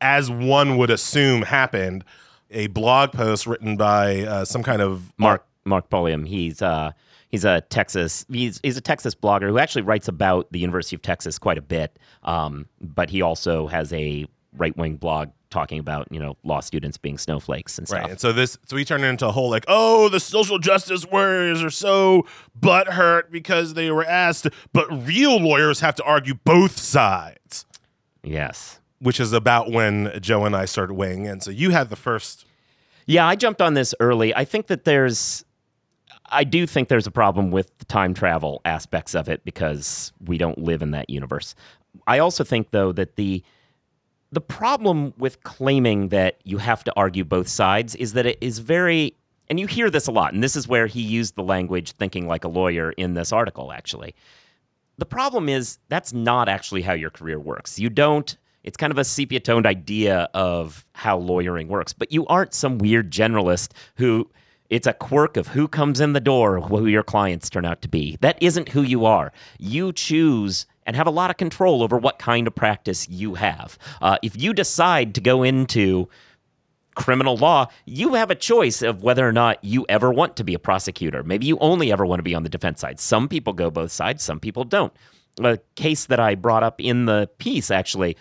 as 0.02 0.30
one 0.30 0.76
would 0.76 0.90
assume 0.90 1.42
happened, 1.42 2.04
a 2.50 2.66
blog 2.66 3.12
post 3.12 3.47
written 3.47 3.76
by 3.76 4.23
uh, 4.23 4.44
some 4.44 4.62
kind 4.62 4.82
of 4.82 5.12
Mark 5.16 5.47
Mark 5.64 5.88
Pulliam. 5.88 6.26
He's 6.26 6.61
uh 6.61 6.92
he's 7.30 7.44
a 7.44 7.62
Texas 7.62 8.26
he's 8.30 8.61
he's 8.62 8.76
a 8.76 8.80
Texas 8.80 9.14
blogger 9.14 9.49
who 9.49 9.59
actually 9.59 9.82
writes 9.82 10.09
about 10.09 10.50
the 10.52 10.59
University 10.59 10.97
of 10.97 11.02
Texas 11.02 11.38
quite 11.38 11.56
a 11.56 11.62
bit. 11.62 11.99
Um, 12.25 12.66
but 12.80 13.09
he 13.09 13.23
also 13.23 13.68
has 13.68 13.92
a 13.92 14.26
right 14.54 14.76
wing 14.76 14.97
blog 14.97 15.30
talking 15.49 15.78
about 15.78 16.09
you 16.11 16.18
know 16.18 16.37
law 16.44 16.61
students 16.61 16.97
being 16.99 17.16
snowflakes 17.16 17.78
and 17.78 17.87
stuff. 17.87 18.02
Right. 18.02 18.11
And 18.11 18.21
so 18.21 18.32
this 18.32 18.59
so 18.66 18.76
we 18.76 18.85
turned 18.85 19.04
it 19.04 19.09
into 19.09 19.26
a 19.26 19.32
whole 19.32 19.50
like, 19.50 19.64
oh, 19.68 20.09
the 20.09 20.21
social 20.21 20.59
justice 20.59 21.06
warriors 21.06 21.62
are 21.62 21.71
so 21.71 22.26
butthurt 22.59 23.30
because 23.30 23.75
they 23.75 23.90
were 23.90 24.04
asked, 24.04 24.49
but 24.73 25.06
real 25.06 25.38
lawyers 25.38 25.80
have 25.80 25.94
to 25.97 26.02
argue 26.02 26.35
both 26.35 26.78
sides. 26.78 27.66
Yes. 28.23 28.80
Which 29.02 29.18
is 29.18 29.32
about 29.32 29.71
when 29.73 30.16
Joe 30.21 30.44
and 30.44 30.54
I 30.54 30.64
started 30.64 30.94
weighing 30.94 31.25
in. 31.25 31.40
So 31.40 31.50
you 31.50 31.71
had 31.71 31.90
the 31.90 31.97
first 31.97 32.47
Yeah, 33.06 33.26
I 33.26 33.35
jumped 33.35 33.61
on 33.61 33.75
this 33.75 33.94
early. 33.99 34.35
I 34.35 34.44
think 34.44 34.68
that 34.68 34.85
there's 34.85 35.44
I 36.30 36.44
do 36.44 36.66
think 36.66 36.88
there's 36.88 37.06
a 37.06 37.11
problem 37.11 37.50
with 37.50 37.76
the 37.78 37.85
time 37.85 38.14
travel 38.14 38.62
aspects 38.64 39.14
of 39.14 39.28
it 39.28 39.44
because 39.44 40.12
we 40.25 40.38
don't 40.38 40.59
live 40.59 40.80
in 40.82 40.92
that 40.92 41.11
universe. 41.11 41.54
I 42.06 42.21
also 42.21 42.42
think 42.44 42.71
though 42.71 42.92
that 42.92 43.16
the 43.16 43.42
the 44.30 44.40
problem 44.40 45.12
with 45.18 45.42
claiming 45.42 46.09
that 46.09 46.40
you 46.44 46.56
have 46.59 46.82
to 46.85 46.92
argue 46.97 47.25
both 47.25 47.49
sides 47.49 47.94
is 47.97 48.14
that 48.14 48.25
it 48.25 48.38
is 48.40 48.61
very 48.61 49.14
and 49.50 49.61
you 49.61 49.66
hear 49.66 49.90
this 49.90 50.06
a 50.06 50.12
lot 50.12 50.32
and 50.32 50.42
this 50.42 50.56
is 50.56 50.66
where 50.66 50.87
he 50.87 51.02
used 51.02 51.35
the 51.35 51.42
language 51.42 51.92
thinking 51.92 52.26
like 52.26 52.44
a 52.44 52.49
lawyer 52.49 52.92
in 52.92 53.14
this 53.14 53.32
article 53.32 53.73
actually. 53.73 54.14
The 54.97 55.06
problem 55.06 55.49
is 55.49 55.78
that's 55.88 56.12
not 56.12 56.49
actually 56.49 56.82
how 56.82 56.92
your 56.92 57.11
career 57.11 57.38
works. 57.38 57.78
You 57.78 57.90
don't 57.90 58.37
it's 58.64 58.76
kind 58.76 58.90
of 58.90 58.99
a 58.99 59.04
sepia 59.04 59.40
toned 59.40 59.66
idea 59.66 60.28
of 60.35 60.85
how 60.92 61.19
lawyering 61.19 61.69
works, 61.69 61.92
but 61.92 62.12
you 62.12 62.26
aren't 62.26 62.54
some 62.54 62.78
weird 62.78 63.11
generalist 63.11 63.73
who 63.97 64.31
it's 64.71 64.87
a 64.87 64.95
quirk 64.95 65.37
of 65.37 65.49
who 65.49 65.69
comes 65.69 66.00
in 66.00 66.14
the 66.14 66.21
door, 66.21 66.59
who 66.59 66.87
your 66.87 67.02
clients 67.02 67.50
turn 67.50 67.66
out 67.66 67.83
to 67.83 67.88
be. 67.88 68.16
That 68.23 68.38
isn't 68.40 68.71
who 68.71 68.81
you 68.81 69.04
are. 69.04 69.31
You 69.59 69.92
choose 69.92 70.64
and 70.87 70.97
have 70.97 71.07
a 71.07 71.11
lot 71.11 71.31
of 71.31 71.37
control 71.37 71.83
over 71.83 71.99
what 71.99 72.19
kind 72.19 72.47
of 72.47 72.54
practice 72.54 73.07
you 73.07 73.35
have. 73.35 73.78
Uh, 74.00 74.16
if 74.23 74.40
you 74.40 74.54
decide 74.54 75.14
to 75.14 75.21
go 75.21 75.42
into 75.42 76.09
criminal 76.95 77.37
law, 77.37 77.69
you 77.85 78.14
have 78.14 78.31
a 78.31 78.35
choice 78.35 78.81
of 78.81 79.02
whether 79.02 79.28
or 79.28 79.33
not 79.33 79.62
you 79.62 79.85
ever 79.90 80.11
want 80.11 80.37
to 80.37 80.45
be 80.45 80.54
a 80.54 80.59
prosecutor. 80.59 81.23
Maybe 81.23 81.47
you 81.47 81.59
only 81.61 81.92
ever 81.92 82.07
want 82.07 82.21
to 82.21 82.25
be 82.25 82.35
on 82.35 82.42
the 82.42 82.49
defense 82.49 82.81
side. 82.81 82.99
Some 82.99 83.28
people 83.28 83.52
go 83.52 83.71
both 83.71 83.92
sides, 83.92 84.23
some 84.23 84.40
people 84.40 84.64
don't. 84.64 84.92
A 85.42 85.59
case 85.76 86.07
that 86.07 86.21
I 86.21 86.35
brought 86.35 86.62
up 86.62 86.81
in 86.81 87.07
the 87.07 87.28
piece, 87.38 87.71
actually, 87.71 88.16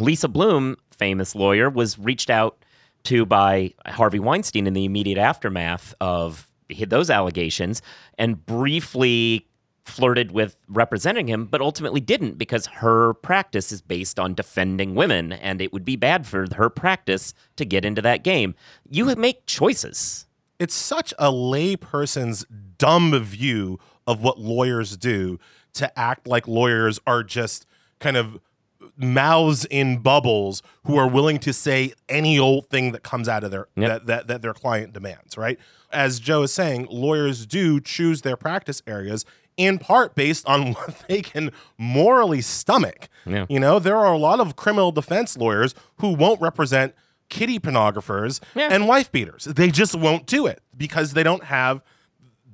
Lisa 0.00 0.28
Bloom, 0.28 0.76
famous 0.90 1.34
lawyer, 1.34 1.70
was 1.70 1.98
reached 1.98 2.30
out 2.30 2.64
to 3.04 3.26
by 3.26 3.72
Harvey 3.86 4.18
Weinstein 4.18 4.66
in 4.66 4.72
the 4.72 4.84
immediate 4.84 5.18
aftermath 5.18 5.94
of 6.00 6.50
those 6.86 7.10
allegations 7.10 7.82
and 8.18 8.44
briefly 8.46 9.46
flirted 9.84 10.32
with 10.32 10.56
representing 10.68 11.28
him, 11.28 11.44
but 11.44 11.60
ultimately 11.60 12.00
didn't 12.00 12.38
because 12.38 12.66
her 12.66 13.12
practice 13.14 13.70
is 13.70 13.82
based 13.82 14.18
on 14.18 14.32
defending 14.32 14.94
women, 14.94 15.30
and 15.32 15.60
it 15.60 15.74
would 15.74 15.84
be 15.84 15.96
bad 15.96 16.26
for 16.26 16.46
her 16.56 16.70
practice 16.70 17.34
to 17.56 17.66
get 17.66 17.84
into 17.84 18.00
that 18.00 18.24
game. 18.24 18.54
You 18.88 19.04
make 19.16 19.44
choices. 19.44 20.26
It's 20.58 20.74
such 20.74 21.12
a 21.18 21.30
layperson's 21.30 22.46
dumb 22.78 23.18
view 23.22 23.78
of 24.06 24.22
what 24.22 24.40
lawyers 24.40 24.96
do 24.96 25.38
to 25.74 25.98
act 25.98 26.26
like 26.26 26.48
lawyers 26.48 26.98
are 27.06 27.22
just 27.22 27.66
kind 27.98 28.16
of 28.16 28.40
mouths 28.96 29.64
in 29.66 29.98
bubbles 29.98 30.62
who 30.86 30.96
are 30.96 31.08
willing 31.08 31.38
to 31.40 31.52
say 31.52 31.92
any 32.08 32.38
old 32.38 32.68
thing 32.70 32.92
that 32.92 33.02
comes 33.02 33.28
out 33.28 33.42
of 33.44 33.50
their 33.50 33.66
Yep. 33.76 33.88
that, 33.88 34.06
that 34.06 34.26
that 34.28 34.42
their 34.42 34.54
client 34.54 34.92
demands, 34.92 35.36
right? 35.36 35.58
As 35.92 36.20
Joe 36.20 36.42
is 36.42 36.52
saying, 36.52 36.88
lawyers 36.90 37.46
do 37.46 37.80
choose 37.80 38.22
their 38.22 38.36
practice 38.36 38.82
areas 38.86 39.24
in 39.56 39.78
part 39.78 40.14
based 40.14 40.46
on 40.46 40.72
what 40.74 41.02
they 41.08 41.22
can 41.22 41.50
morally 41.78 42.40
stomach. 42.40 43.08
Yeah. 43.26 43.46
You 43.48 43.60
know, 43.60 43.78
there 43.78 43.96
are 43.96 44.12
a 44.12 44.18
lot 44.18 44.40
of 44.40 44.56
criminal 44.56 44.92
defense 44.92 45.36
lawyers 45.36 45.74
who 45.98 46.14
won't 46.14 46.40
represent 46.40 46.94
kitty 47.28 47.58
pornographers 47.58 48.40
Yeah. 48.54 48.68
and 48.70 48.86
wife 48.86 49.10
beaters. 49.10 49.44
They 49.44 49.70
just 49.70 49.94
won't 49.94 50.26
do 50.26 50.46
it 50.46 50.60
because 50.76 51.12
they 51.14 51.22
don't 51.22 51.44
have 51.44 51.82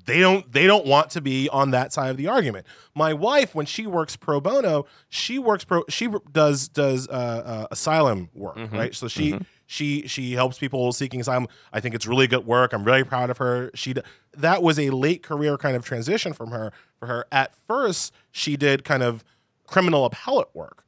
they 0.07 0.21
don't 0.21 0.51
they 0.53 0.67
don't 0.67 0.87
want 0.87 1.11
to 1.11 1.21
be 1.21 1.49
on 1.51 1.71
that 1.73 1.93
side 1.93 2.11
of 2.11 2.17
the 2.17 2.29
argument. 2.29 2.67
My 2.95 3.13
wife, 3.15 3.55
when 3.55 3.67
she 3.67 3.87
works 3.87 4.17
pro 4.17 4.41
bono, 4.41 4.87
she 5.09 5.39
works 5.39 5.65
pro 5.65 5.85
she 5.89 6.09
does 6.33 6.69
does 6.69 7.09
uh, 7.09 7.13
uh, 7.13 7.67
asylum 7.71 8.29
work, 8.35 8.57
right? 8.73 8.95
So 8.95 9.09
she 9.09 9.39
she 9.67 10.07
she 10.09 10.33
helps 10.33 10.59
people 10.59 10.93
seeking 10.93 11.21
asylum. 11.21 11.47
I 11.73 11.81
think 11.81 11.95
it's 11.95 12.07
really 12.07 12.27
good 12.27 12.47
work. 12.47 12.73
I'm 12.73 12.85
really 12.85 13.05
proud 13.05 13.31
of 13.31 13.39
her. 13.39 13.71
She 13.75 13.95
d- 13.95 14.03
that 14.37 14.63
was 14.63 14.79
a 14.79 14.91
late 14.91 15.23
career 15.23 15.57
kind 15.59 15.77
of 15.77 15.85
transition 15.85 16.33
from 16.33 16.51
her 16.51 16.73
for 16.99 17.07
her. 17.07 17.25
At 17.31 17.55
first, 17.67 18.13
she 18.33 18.57
did 18.57 18.85
kind 18.85 19.03
of 19.03 19.23
criminal 19.67 20.05
appellate 20.05 20.49
work. 20.55 20.85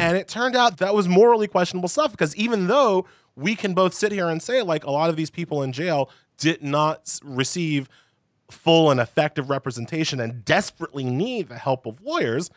And 0.00 0.16
it 0.16 0.26
turned 0.26 0.56
out 0.56 0.78
that 0.78 0.94
was 0.94 1.06
morally 1.06 1.46
questionable 1.46 1.88
stuff 1.88 2.10
because 2.10 2.34
even 2.36 2.66
though 2.66 3.06
we 3.36 3.54
can 3.54 3.74
both 3.74 3.92
sit 3.92 4.10
here 4.10 4.28
and 4.28 4.42
say, 4.42 4.62
like, 4.62 4.84
a 4.84 4.90
lot 4.90 5.10
of 5.10 5.16
these 5.16 5.28
people 5.30 5.62
in 5.62 5.72
jail 5.72 6.08
did 6.38 6.62
not 6.62 7.18
receive 7.22 7.86
full 8.50 8.90
and 8.90 9.00
effective 9.00 9.50
representation 9.50 10.20
and 10.20 10.44
desperately 10.44 11.04
need 11.04 11.48
the 11.48 11.58
help 11.58 11.86
of 11.86 12.00
lawyers, 12.02 12.50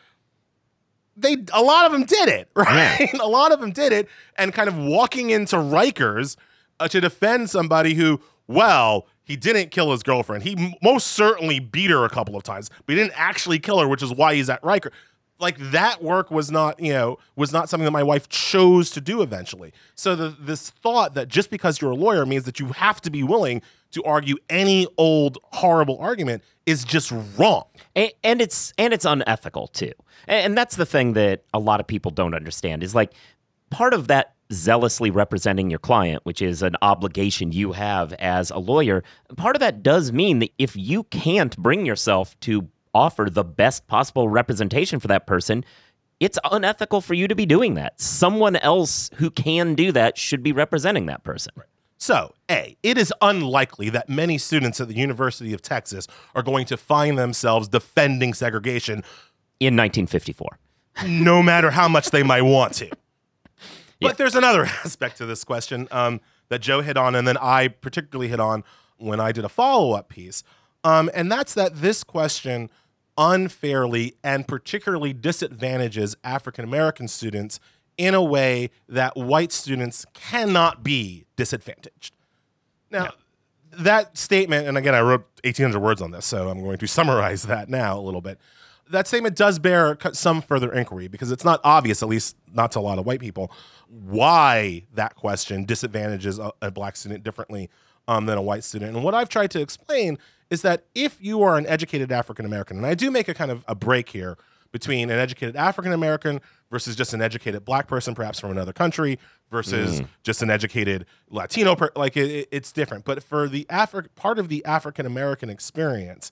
they 1.16 1.36
a 1.52 1.62
lot 1.62 1.86
of 1.86 1.92
them 1.92 2.04
did 2.04 2.28
it, 2.28 2.48
right? 2.54 3.10
a 3.20 3.26
lot 3.26 3.52
of 3.52 3.60
them 3.60 3.72
did 3.72 3.92
it, 3.92 4.08
and 4.36 4.52
kind 4.52 4.68
of 4.68 4.76
walking 4.76 5.30
into 5.30 5.56
Rikers 5.56 6.36
uh, 6.78 6.88
to 6.88 7.00
defend 7.00 7.50
somebody 7.50 7.94
who, 7.94 8.20
well, 8.46 9.06
he 9.22 9.36
didn't 9.36 9.70
kill 9.70 9.92
his 9.92 10.02
girlfriend. 10.02 10.42
He 10.44 10.56
m- 10.56 10.74
most 10.82 11.08
certainly 11.08 11.60
beat 11.60 11.90
her 11.90 12.04
a 12.04 12.08
couple 12.08 12.36
of 12.36 12.42
times, 12.42 12.70
but 12.86 12.94
he 12.94 13.00
didn't 13.00 13.14
actually 13.16 13.58
kill 13.58 13.78
her, 13.78 13.86
which 13.86 14.02
is 14.02 14.12
why 14.12 14.34
he's 14.34 14.48
at 14.50 14.62
Riker. 14.64 14.92
Like 15.38 15.56
that 15.70 16.02
work 16.02 16.30
was 16.30 16.50
not, 16.50 16.80
you 16.80 16.92
know, 16.92 17.18
was 17.34 17.52
not 17.52 17.68
something 17.68 17.84
that 17.84 17.92
my 17.92 18.02
wife 18.02 18.28
chose 18.28 18.90
to 18.90 19.00
do 19.00 19.22
eventually. 19.22 19.72
So 19.94 20.14
the, 20.14 20.36
this 20.38 20.68
thought 20.70 21.14
that 21.14 21.28
just 21.28 21.50
because 21.50 21.80
you're 21.80 21.92
a 21.92 21.96
lawyer 21.96 22.26
means 22.26 22.44
that 22.44 22.60
you 22.60 22.66
have 22.68 23.00
to 23.02 23.10
be 23.10 23.22
willing 23.22 23.62
to 23.92 24.02
argue 24.04 24.36
any 24.48 24.86
old 24.96 25.38
horrible 25.44 25.98
argument 25.98 26.42
is 26.66 26.84
just 26.84 27.12
wrong. 27.36 27.64
and, 27.96 28.12
and 28.22 28.40
it's 28.40 28.72
and 28.78 28.92
it's 28.92 29.04
unethical 29.04 29.68
too. 29.68 29.92
And, 30.26 30.46
and 30.46 30.58
that's 30.58 30.76
the 30.76 30.86
thing 30.86 31.14
that 31.14 31.44
a 31.52 31.58
lot 31.58 31.80
of 31.80 31.86
people 31.86 32.10
don't 32.10 32.34
understand 32.34 32.82
is 32.82 32.94
like 32.94 33.12
part 33.70 33.94
of 33.94 34.08
that 34.08 34.34
zealously 34.52 35.12
representing 35.12 35.70
your 35.70 35.78
client 35.78 36.24
which 36.24 36.42
is 36.42 36.60
an 36.60 36.74
obligation 36.82 37.52
you 37.52 37.70
have 37.70 38.12
as 38.14 38.50
a 38.50 38.58
lawyer 38.58 39.04
part 39.36 39.54
of 39.54 39.60
that 39.60 39.80
does 39.80 40.10
mean 40.10 40.40
that 40.40 40.50
if 40.58 40.74
you 40.74 41.04
can't 41.04 41.56
bring 41.56 41.86
yourself 41.86 42.38
to 42.40 42.68
offer 42.92 43.28
the 43.30 43.44
best 43.44 43.86
possible 43.86 44.28
representation 44.28 44.98
for 44.98 45.06
that 45.06 45.24
person 45.24 45.64
it's 46.20 46.38
unethical 46.50 47.00
for 47.00 47.14
you 47.14 47.26
to 47.26 47.34
be 47.34 47.46
doing 47.46 47.74
that. 47.74 47.98
Someone 47.98 48.56
else 48.56 49.10
who 49.16 49.30
can 49.30 49.74
do 49.74 49.90
that 49.92 50.18
should 50.18 50.42
be 50.42 50.52
representing 50.52 51.06
that 51.06 51.24
person 51.24 51.52
So, 52.00 52.34
A, 52.50 52.76
it 52.82 52.98
is 52.98 53.12
unlikely 53.20 53.90
that 53.90 54.08
many 54.08 54.38
students 54.38 54.80
at 54.80 54.88
the 54.88 54.94
University 54.94 55.52
of 55.52 55.62
Texas 55.62 56.08
are 56.34 56.42
going 56.42 56.66
to 56.66 56.76
find 56.76 57.18
themselves 57.18 57.68
defending 57.68 58.34
segregation 58.34 59.04
in 59.60 59.76
1954 59.76 60.58
no 61.06 61.42
matter 61.42 61.70
how 61.70 61.88
much 61.88 62.10
they 62.10 62.22
might 62.22 62.42
want 62.42 62.74
to. 62.74 62.90
But 64.00 64.16
there's 64.16 64.34
another 64.34 64.64
aspect 64.84 65.18
to 65.18 65.26
this 65.26 65.44
question 65.44 65.88
um, 65.90 66.20
that 66.48 66.60
Joe 66.60 66.80
hit 66.80 66.96
on, 66.96 67.14
and 67.14 67.26
then 67.26 67.36
I 67.36 67.68
particularly 67.68 68.28
hit 68.28 68.40
on 68.40 68.64
when 68.96 69.20
I 69.20 69.32
did 69.32 69.44
a 69.44 69.48
follow 69.48 69.92
up 69.92 70.08
piece. 70.08 70.42
Um, 70.84 71.10
and 71.14 71.30
that's 71.30 71.54
that 71.54 71.76
this 71.76 72.02
question 72.02 72.70
unfairly 73.18 74.14
and 74.24 74.48
particularly 74.48 75.12
disadvantages 75.12 76.16
African 76.24 76.64
American 76.64 77.06
students 77.06 77.60
in 78.00 78.14
a 78.14 78.22
way 78.22 78.70
that 78.88 79.14
white 79.14 79.52
students 79.52 80.06
cannot 80.14 80.82
be 80.82 81.26
disadvantaged. 81.36 82.14
Now, 82.90 83.10
that 83.72 84.16
statement, 84.16 84.66
and 84.66 84.78
again, 84.78 84.94
I 84.94 85.02
wrote 85.02 85.26
1,800 85.44 85.78
words 85.78 86.00
on 86.00 86.10
this, 86.10 86.24
so 86.24 86.48
I'm 86.48 86.62
going 86.62 86.78
to 86.78 86.88
summarize 86.88 87.42
that 87.42 87.68
now 87.68 87.98
a 87.98 88.00
little 88.00 88.22
bit. 88.22 88.40
That 88.88 89.06
statement 89.06 89.36
does 89.36 89.58
bear 89.58 89.98
some 90.14 90.40
further 90.40 90.72
inquiry 90.72 91.08
because 91.08 91.30
it's 91.30 91.44
not 91.44 91.60
obvious, 91.62 92.02
at 92.02 92.08
least 92.08 92.36
not 92.50 92.72
to 92.72 92.78
a 92.78 92.80
lot 92.80 92.98
of 92.98 93.04
white 93.04 93.20
people, 93.20 93.52
why 93.86 94.86
that 94.94 95.14
question 95.14 95.66
disadvantages 95.66 96.38
a, 96.38 96.52
a 96.62 96.70
black 96.70 96.96
student 96.96 97.22
differently 97.22 97.68
um, 98.08 98.24
than 98.24 98.38
a 98.38 98.42
white 98.42 98.64
student. 98.64 98.96
And 98.96 99.04
what 99.04 99.14
I've 99.14 99.28
tried 99.28 99.50
to 99.50 99.60
explain 99.60 100.18
is 100.48 100.62
that 100.62 100.84
if 100.94 101.18
you 101.20 101.42
are 101.42 101.58
an 101.58 101.66
educated 101.66 102.10
African 102.10 102.46
American, 102.46 102.78
and 102.78 102.86
I 102.86 102.94
do 102.94 103.10
make 103.10 103.28
a 103.28 103.34
kind 103.34 103.50
of 103.50 103.62
a 103.68 103.74
break 103.74 104.08
here 104.08 104.38
between 104.72 105.10
an 105.10 105.18
educated 105.18 105.56
African 105.56 105.92
American 105.92 106.40
versus 106.70 106.94
just 106.96 107.12
an 107.14 107.20
educated 107.22 107.64
black 107.64 107.88
person, 107.88 108.14
perhaps 108.14 108.38
from 108.38 108.50
another 108.50 108.72
country, 108.72 109.18
versus 109.50 110.00
mm. 110.00 110.08
just 110.22 110.42
an 110.42 110.50
educated 110.50 111.06
Latino. 111.28 111.74
Per- 111.74 111.90
like 111.96 112.16
it, 112.16 112.30
it- 112.30 112.48
it's 112.50 112.72
different. 112.72 113.04
But 113.04 113.22
for 113.22 113.48
the 113.48 113.66
Afri- 113.70 114.08
part 114.14 114.38
of 114.38 114.48
the 114.48 114.64
African 114.64 115.06
American 115.06 115.50
experience, 115.50 116.30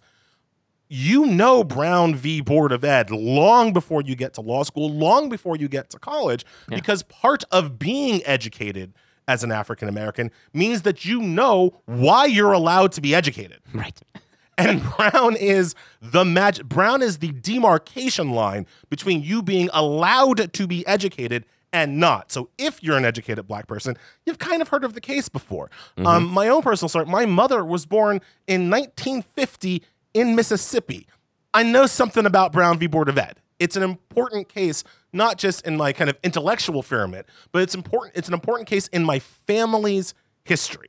you 0.88 1.26
know 1.26 1.64
Brown 1.64 2.14
v. 2.14 2.40
Board 2.40 2.72
of 2.72 2.82
Ed 2.84 3.10
long 3.10 3.72
before 3.72 4.02
you 4.02 4.14
get 4.14 4.34
to 4.34 4.40
law 4.40 4.62
school, 4.62 4.88
long 4.90 5.28
before 5.28 5.56
you 5.56 5.68
get 5.68 5.90
to 5.90 5.98
college, 5.98 6.44
because 6.68 7.02
part 7.02 7.44
of 7.50 7.78
being 7.78 8.22
educated 8.24 8.94
as 9.26 9.44
an 9.44 9.52
African 9.52 9.88
American 9.88 10.30
means 10.54 10.82
that 10.82 11.04
you 11.04 11.20
know 11.20 11.82
why 11.84 12.24
you're 12.24 12.52
allowed 12.52 12.92
to 12.92 13.00
be 13.02 13.14
educated. 13.14 13.58
right 13.74 14.00
And 14.58 14.82
Brown 14.96 15.36
is 15.36 15.74
the 16.02 16.24
mag- 16.24 16.68
Brown 16.68 17.00
is 17.00 17.18
the 17.18 17.32
demarcation 17.32 18.32
line 18.32 18.66
between 18.90 19.22
you 19.22 19.40
being 19.42 19.70
allowed 19.72 20.52
to 20.52 20.66
be 20.66 20.86
educated 20.86 21.46
and 21.72 21.98
not. 21.98 22.32
So 22.32 22.48
if 22.58 22.82
you're 22.82 22.96
an 22.96 23.04
educated 23.04 23.46
black 23.46 23.66
person, 23.66 23.96
you've 24.26 24.38
kind 24.38 24.60
of 24.60 24.68
heard 24.68 24.84
of 24.84 24.94
the 24.94 25.00
case 25.00 25.28
before. 25.28 25.70
Um, 25.98 26.26
my 26.26 26.48
own 26.48 26.62
personal 26.62 26.88
story: 26.88 27.06
my 27.06 27.24
mother 27.26 27.64
was 27.64 27.86
born 27.86 28.20
in 28.46 28.70
1950 28.70 29.82
in 30.14 30.34
Mississippi. 30.34 31.06
I 31.54 31.62
know 31.62 31.86
something 31.86 32.26
about 32.26 32.52
Brown 32.52 32.78
v. 32.78 32.86
Board 32.86 33.08
of 33.08 33.16
Ed. 33.16 33.40
It's 33.58 33.76
an 33.76 33.82
important 33.82 34.48
case, 34.48 34.84
not 35.12 35.36
just 35.36 35.66
in 35.66 35.76
my 35.76 35.92
kind 35.92 36.08
of 36.08 36.16
intellectual 36.22 36.82
firmament, 36.82 37.26
but 37.52 37.62
it's 37.62 37.74
important. 37.74 38.16
It's 38.16 38.28
an 38.28 38.34
important 38.34 38.68
case 38.68 38.88
in 38.88 39.04
my 39.04 39.18
family's 39.18 40.14
history 40.44 40.88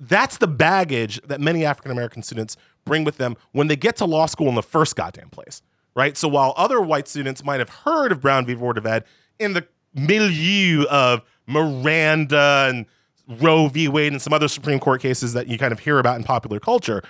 that's 0.00 0.38
the 0.38 0.48
baggage 0.48 1.20
that 1.22 1.40
many 1.40 1.64
African 1.64 1.92
American 1.92 2.22
students 2.22 2.56
bring 2.84 3.04
with 3.04 3.18
them 3.18 3.36
when 3.52 3.68
they 3.68 3.76
get 3.76 3.96
to 3.96 4.06
law 4.06 4.26
school 4.26 4.48
in 4.48 4.54
the 4.54 4.62
first 4.62 4.96
goddamn 4.96 5.28
place, 5.28 5.62
right? 5.94 6.16
So 6.16 6.26
while 6.26 6.54
other 6.56 6.80
white 6.80 7.06
students 7.06 7.44
might 7.44 7.60
have 7.60 7.68
heard 7.68 8.10
of 8.10 8.20
Brown 8.20 8.46
v. 8.46 8.54
Board 8.54 8.78
of 8.78 8.86
Ed 8.86 9.04
in 9.38 9.52
the 9.52 9.66
milieu 9.94 10.84
of 10.84 11.22
Miranda 11.46 12.66
and 12.68 12.86
Roe 13.28 13.68
v. 13.68 13.88
Wade 13.88 14.12
and 14.12 14.20
some 14.20 14.32
other 14.32 14.48
Supreme 14.48 14.80
Court 14.80 15.00
cases 15.00 15.34
that 15.34 15.46
you 15.46 15.58
kind 15.58 15.72
of 15.72 15.80
hear 15.80 15.98
about 15.98 16.16
in 16.16 16.24
popular 16.24 16.58
culture, 16.58 17.02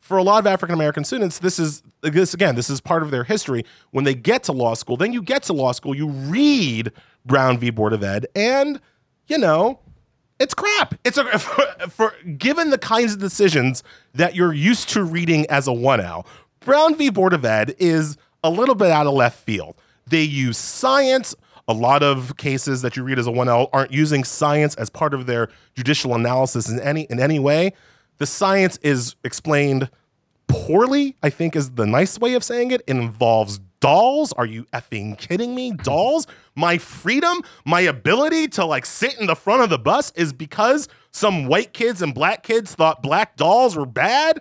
for 0.00 0.18
a 0.18 0.22
lot 0.22 0.40
of 0.40 0.46
African 0.46 0.74
American 0.74 1.04
students, 1.04 1.38
this 1.38 1.58
is 1.58 1.82
this 2.02 2.34
again, 2.34 2.56
this 2.56 2.68
is 2.68 2.80
part 2.80 3.04
of 3.04 3.12
their 3.12 3.24
history. 3.24 3.64
When 3.92 4.04
they 4.04 4.14
get 4.14 4.42
to 4.44 4.52
law 4.52 4.74
school, 4.74 4.96
then 4.96 5.12
you 5.12 5.22
get 5.22 5.44
to 5.44 5.52
law 5.52 5.72
school, 5.72 5.94
you 5.94 6.08
read 6.08 6.90
Brown 7.24 7.56
v. 7.56 7.70
Board 7.70 7.92
of 7.92 8.02
Ed, 8.02 8.26
and 8.34 8.80
you 9.28 9.38
know, 9.38 9.78
it's 10.42 10.54
crap. 10.54 10.94
It's 11.04 11.16
a 11.16 11.24
for, 11.38 11.64
for 11.88 12.14
given 12.36 12.70
the 12.70 12.78
kinds 12.78 13.14
of 13.14 13.20
decisions 13.20 13.82
that 14.14 14.34
you're 14.34 14.52
used 14.52 14.88
to 14.90 15.04
reading 15.04 15.46
as 15.48 15.66
a 15.66 15.72
one 15.72 16.00
L. 16.00 16.26
Brown 16.60 16.94
v. 16.96 17.10
Board 17.10 17.32
of 17.32 17.44
Ed 17.44 17.74
is 17.78 18.16
a 18.44 18.50
little 18.50 18.74
bit 18.74 18.90
out 18.90 19.06
of 19.06 19.14
left 19.14 19.44
field. 19.44 19.76
They 20.06 20.22
use 20.22 20.58
science 20.58 21.34
A 21.68 21.72
lot 21.72 22.02
of 22.02 22.36
cases 22.36 22.82
that 22.82 22.96
you 22.96 23.04
read 23.04 23.20
as 23.20 23.28
a 23.28 23.30
1L 23.30 23.68
aren't 23.72 23.92
using 23.92 24.24
science 24.24 24.74
as 24.74 24.90
part 24.90 25.14
of 25.14 25.26
their 25.26 25.48
judicial 25.76 26.14
analysis 26.14 26.68
in 26.68 26.80
any 26.80 27.02
in 27.02 27.20
any 27.20 27.38
way. 27.38 27.72
The 28.18 28.26
science 28.26 28.78
is 28.82 29.14
explained 29.22 29.88
poorly, 30.48 31.16
I 31.22 31.30
think 31.30 31.54
is 31.54 31.70
the 31.70 31.86
nice 31.86 32.18
way 32.18 32.34
of 32.34 32.42
saying 32.42 32.72
it. 32.72 32.82
It 32.86 32.90
involves 32.90 33.60
dolls. 33.82 34.32
Are 34.32 34.46
you 34.46 34.64
effing 34.72 35.18
kidding 35.18 35.54
me? 35.54 35.72
Dolls? 35.72 36.26
My 36.54 36.78
freedom, 36.78 37.42
my 37.66 37.80
ability 37.82 38.48
to 38.48 38.64
like 38.64 38.86
sit 38.86 39.18
in 39.20 39.26
the 39.26 39.36
front 39.36 39.60
of 39.62 39.68
the 39.68 39.78
bus 39.78 40.10
is 40.16 40.32
because 40.32 40.88
some 41.10 41.44
white 41.46 41.74
kids 41.74 42.00
and 42.00 42.14
black 42.14 42.42
kids 42.42 42.74
thought 42.74 43.02
black 43.02 43.36
dolls 43.36 43.76
were 43.76 43.84
bad? 43.84 44.40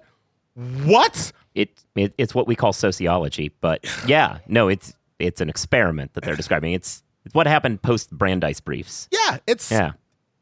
What? 0.56 1.32
It, 1.56 1.84
it 1.96 2.14
it's 2.18 2.34
what 2.34 2.48
we 2.48 2.56
call 2.56 2.72
sociology, 2.72 3.52
but 3.62 3.86
yeah, 4.08 4.38
no, 4.48 4.70
it's 4.70 4.94
it's 5.20 5.42
an 5.42 5.50
experiment 5.50 6.14
that 6.14 6.24
they're 6.24 6.36
describing. 6.44 6.74
It's 6.74 7.04
it's 7.26 7.36
what 7.36 7.48
happened 7.48 7.82
post 7.82 8.12
Brandeis 8.12 8.60
briefs. 8.62 9.10
Yeah, 9.12 9.40
it's 9.48 9.72
Yeah. 9.72 9.92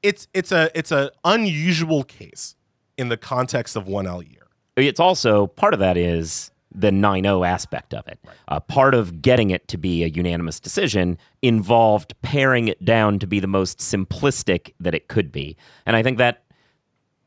it's 0.03 0.27
it's 0.33 0.51
a 0.51 0.69
it's 0.77 0.91
a 0.91 1.11
unusual 1.23 2.03
case 2.03 2.55
in 2.97 3.09
the 3.09 3.17
context 3.17 3.75
of 3.75 3.85
1L 3.85 4.29
year. 4.29 4.47
It's 4.75 4.99
also 4.99 5.47
part 5.47 5.73
of 5.73 5.79
that 5.79 5.97
is 5.97 6.51
the 6.73 6.91
9-0 6.91 7.47
aspect 7.47 7.93
of 7.93 8.07
it. 8.07 8.19
Uh, 8.47 8.59
part 8.59 8.93
of 8.93 9.21
getting 9.21 9.49
it 9.49 9.67
to 9.67 9.77
be 9.77 10.03
a 10.03 10.07
unanimous 10.07 10.59
decision 10.59 11.17
involved 11.41 12.13
paring 12.21 12.67
it 12.67 12.83
down 12.85 13.19
to 13.19 13.27
be 13.27 13.39
the 13.39 13.47
most 13.47 13.79
simplistic 13.79 14.73
that 14.79 14.93
it 14.93 15.07
could 15.07 15.31
be. 15.31 15.57
And 15.85 15.95
I 15.95 16.03
think 16.03 16.17
that 16.17 16.43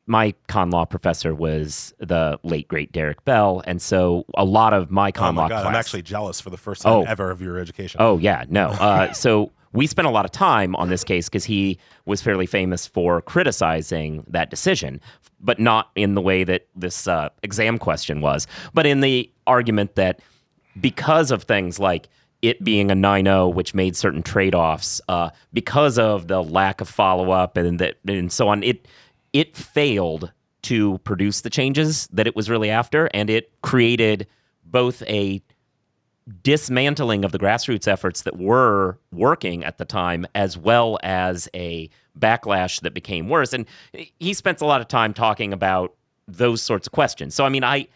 my 0.07 0.35
con 0.49 0.71
law 0.71 0.85
professor 0.85 1.35
was 1.35 1.95
the 1.99 2.39
late 2.43 2.67
great 2.69 2.91
Derek 2.93 3.25
Bell, 3.25 3.63
and 3.67 3.81
so 3.81 4.25
a 4.35 4.45
lot 4.45 4.73
of 4.73 4.91
my 4.91 5.13
con 5.13 5.29
Oh 5.31 5.33
my 5.33 5.43
law 5.43 5.49
god, 5.49 5.63
class. 5.63 5.67
I'm 5.67 5.75
actually 5.77 6.03
jealous 6.03 6.41
for 6.41 6.51
the 6.51 6.57
first 6.57 6.83
time 6.83 6.93
Oh. 6.93 7.03
ever 7.03 7.31
of 7.31 7.41
your 7.41 7.59
education. 7.59 7.99
Oh 8.03 8.19
yeah, 8.19 8.45
no. 8.49 8.69
Uh, 8.81 9.13
so 9.13 9.53
we 9.73 9.87
spent 9.87 10.07
a 10.07 10.11
lot 10.11 10.25
of 10.25 10.31
time 10.31 10.75
on 10.77 10.89
this 10.91 11.03
case 11.05 11.29
because 11.29 11.45
he 11.45 11.79
was 12.05 12.21
fairly 12.21 12.47
famous 12.47 12.87
for 12.87 13.23
criticizing 13.23 14.25
that 14.29 14.51
decision, 14.51 15.01
but 15.41 15.59
not 15.59 15.91
in 15.95 16.15
the 16.15 16.21
way 16.21 16.45
that 16.45 16.67
this 16.77 17.07
uh, 17.09 17.29
exam 17.43 17.79
question 17.79 18.21
was, 18.21 18.47
but 18.75 18.85
in 18.87 19.01
the 19.01 19.31
argument 19.47 19.95
that 19.95 20.21
because 20.81 21.31
of 21.31 21.45
things 21.45 21.79
like 21.79 22.09
it 22.43 22.63
being 22.65 22.91
a 22.91 22.95
9-0 22.95 23.55
which 23.55 23.73
made 23.73 23.95
certain 23.97 24.23
trade-offs 24.23 25.01
uh, 25.09 25.31
because 25.53 25.97
of 25.99 26.27
the 26.29 26.43
lack 26.43 26.81
of 26.81 26.89
follow-up 26.89 27.57
and 27.57 27.79
that 27.79 27.97
and 28.07 28.33
so 28.33 28.49
on 28.49 28.63
it 28.65 28.87
it 29.33 29.57
failed 29.57 30.33
to 30.63 30.99
produce 30.99 31.41
the 31.41 31.51
changes 31.51 32.07
that 32.13 32.27
it 32.27 32.37
was 32.37 32.49
really 32.49 32.71
after 32.71 33.11
and 33.13 33.29
it 33.29 33.53
created 33.63 34.27
both 34.65 35.03
a 35.03 35.43
dismantling 36.43 37.25
of 37.25 37.33
the 37.33 37.39
grassroots 37.39 37.89
efforts 37.89 38.23
that 38.23 38.39
were 38.39 38.99
working 39.13 39.65
at 39.65 39.79
the 39.79 39.85
time, 39.85 40.27
as 40.35 40.57
well 40.57 40.99
as 41.03 41.49
a 41.55 41.91
backlash 42.19 42.81
that 42.81 42.95
became 42.95 43.29
worse. 43.29 43.53
And 43.53 43.67
he 44.19 44.33
spent 44.33 44.61
a 44.61 44.67
lot 44.67 44.81
of 44.81 44.89
time 44.89 45.15
talking 45.15 45.53
about 45.53 45.95
those 46.29 46.63
sorts 46.63 46.87
of 46.87 46.93
questions. 46.93 47.35
So, 47.35 47.45
I 47.45 47.49
mean, 47.49 47.65
I. 47.65 47.89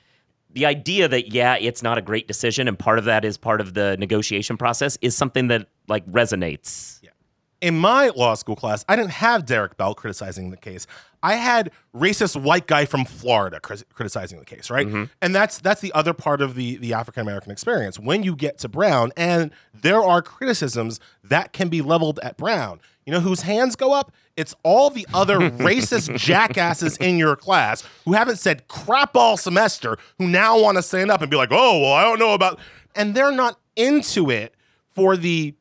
The 0.52 0.64
idea 0.64 1.06
that 1.06 1.34
yeah, 1.34 1.56
it's 1.56 1.82
not 1.82 1.98
a 1.98 2.00
great 2.00 2.26
decision, 2.26 2.66
and 2.66 2.78
part 2.78 2.98
of 2.98 3.04
that 3.04 3.26
is 3.26 3.36
part 3.36 3.60
of 3.60 3.74
the 3.74 3.94
negotiation 3.98 4.56
process, 4.56 4.96
is 5.02 5.14
something 5.14 5.48
that 5.48 5.68
like 5.86 6.06
resonates. 6.10 6.98
In 7.60 7.78
my 7.78 8.08
law 8.10 8.34
school 8.34 8.56
class, 8.56 8.84
I 8.88 8.96
didn't 8.96 9.12
have 9.12 9.46
Derek 9.46 9.76
Bell 9.76 9.94
criticizing 9.94 10.50
the 10.50 10.56
case. 10.56 10.86
I 11.22 11.34
had 11.34 11.70
racist 11.94 12.40
white 12.40 12.66
guy 12.66 12.84
from 12.84 13.04
Florida 13.04 13.58
cri- 13.58 13.82
criticizing 13.92 14.38
the 14.38 14.44
case, 14.44 14.70
right? 14.70 14.86
Mm-hmm. 14.86 15.04
And 15.22 15.34
that's 15.34 15.58
that's 15.58 15.80
the 15.80 15.92
other 15.92 16.12
part 16.12 16.40
of 16.40 16.54
the 16.54 16.76
the 16.76 16.92
African 16.92 17.22
American 17.22 17.50
experience. 17.50 17.98
When 17.98 18.22
you 18.22 18.36
get 18.36 18.58
to 18.58 18.68
Brown, 18.68 19.12
and 19.16 19.50
there 19.74 20.02
are 20.02 20.22
criticisms 20.22 21.00
that 21.24 21.52
can 21.52 21.68
be 21.68 21.82
leveled 21.82 22.20
at 22.22 22.36
Brown. 22.36 22.80
You 23.06 23.12
know 23.12 23.20
whose 23.20 23.42
hands 23.42 23.76
go 23.76 23.92
up? 23.92 24.12
It's 24.36 24.54
all 24.62 24.90
the 24.90 25.06
other 25.14 25.38
racist 25.50 26.16
jackasses 26.18 26.96
in 26.98 27.18
your 27.18 27.36
class 27.36 27.82
who 28.04 28.12
haven't 28.12 28.36
said 28.36 28.68
crap 28.68 29.16
all 29.16 29.36
semester, 29.36 29.96
who 30.18 30.28
now 30.28 30.60
want 30.60 30.76
to 30.76 30.82
stand 30.82 31.10
up 31.10 31.22
and 31.22 31.30
be 31.30 31.36
like, 31.36 31.50
"Oh, 31.52 31.80
well, 31.80 31.92
I 31.92 32.02
don't 32.02 32.18
know 32.18 32.34
about," 32.34 32.58
and 32.94 33.14
they're 33.14 33.32
not 33.32 33.58
into 33.76 34.30
it 34.30 34.54
for 34.90 35.16
the 35.16 35.54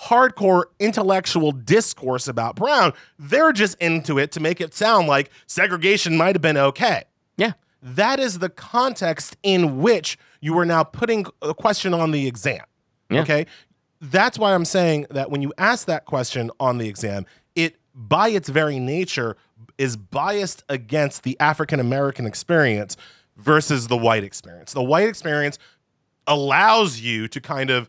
hardcore 0.00 0.64
intellectual 0.78 1.52
discourse 1.52 2.28
about 2.28 2.56
Brown. 2.56 2.92
They're 3.18 3.52
just 3.52 3.80
into 3.80 4.18
it 4.18 4.32
to 4.32 4.40
make 4.40 4.60
it 4.60 4.74
sound 4.74 5.08
like 5.08 5.30
segregation 5.46 6.16
might 6.16 6.34
have 6.34 6.42
been 6.42 6.56
okay. 6.56 7.04
Yeah, 7.36 7.52
That 7.82 8.20
is 8.20 8.38
the 8.38 8.48
context 8.48 9.36
in 9.42 9.80
which 9.80 10.18
you 10.40 10.58
are 10.58 10.66
now 10.66 10.84
putting 10.84 11.26
a 11.42 11.54
question 11.54 11.94
on 11.94 12.10
the 12.10 12.26
exam. 12.26 12.64
Yeah. 13.10 13.22
Okay. 13.22 13.46
That's 14.00 14.38
why 14.38 14.54
I'm 14.54 14.64
saying 14.64 15.06
that 15.10 15.30
when 15.30 15.42
you 15.42 15.52
ask 15.56 15.86
that 15.86 16.04
question 16.04 16.50
on 16.60 16.78
the 16.78 16.88
exam, 16.88 17.24
it 17.54 17.76
by 17.94 18.28
its 18.28 18.48
very 18.48 18.78
nature 18.78 19.36
is 19.78 19.96
biased 19.96 20.64
against 20.68 21.22
the 21.22 21.36
African 21.40 21.80
American 21.80 22.26
experience 22.26 22.96
versus 23.36 23.88
the 23.88 23.96
white 23.96 24.24
experience. 24.24 24.72
The 24.72 24.82
white 24.82 25.08
experience 25.08 25.58
allows 26.26 27.00
you 27.00 27.28
to 27.28 27.40
kind 27.40 27.70
of 27.70 27.88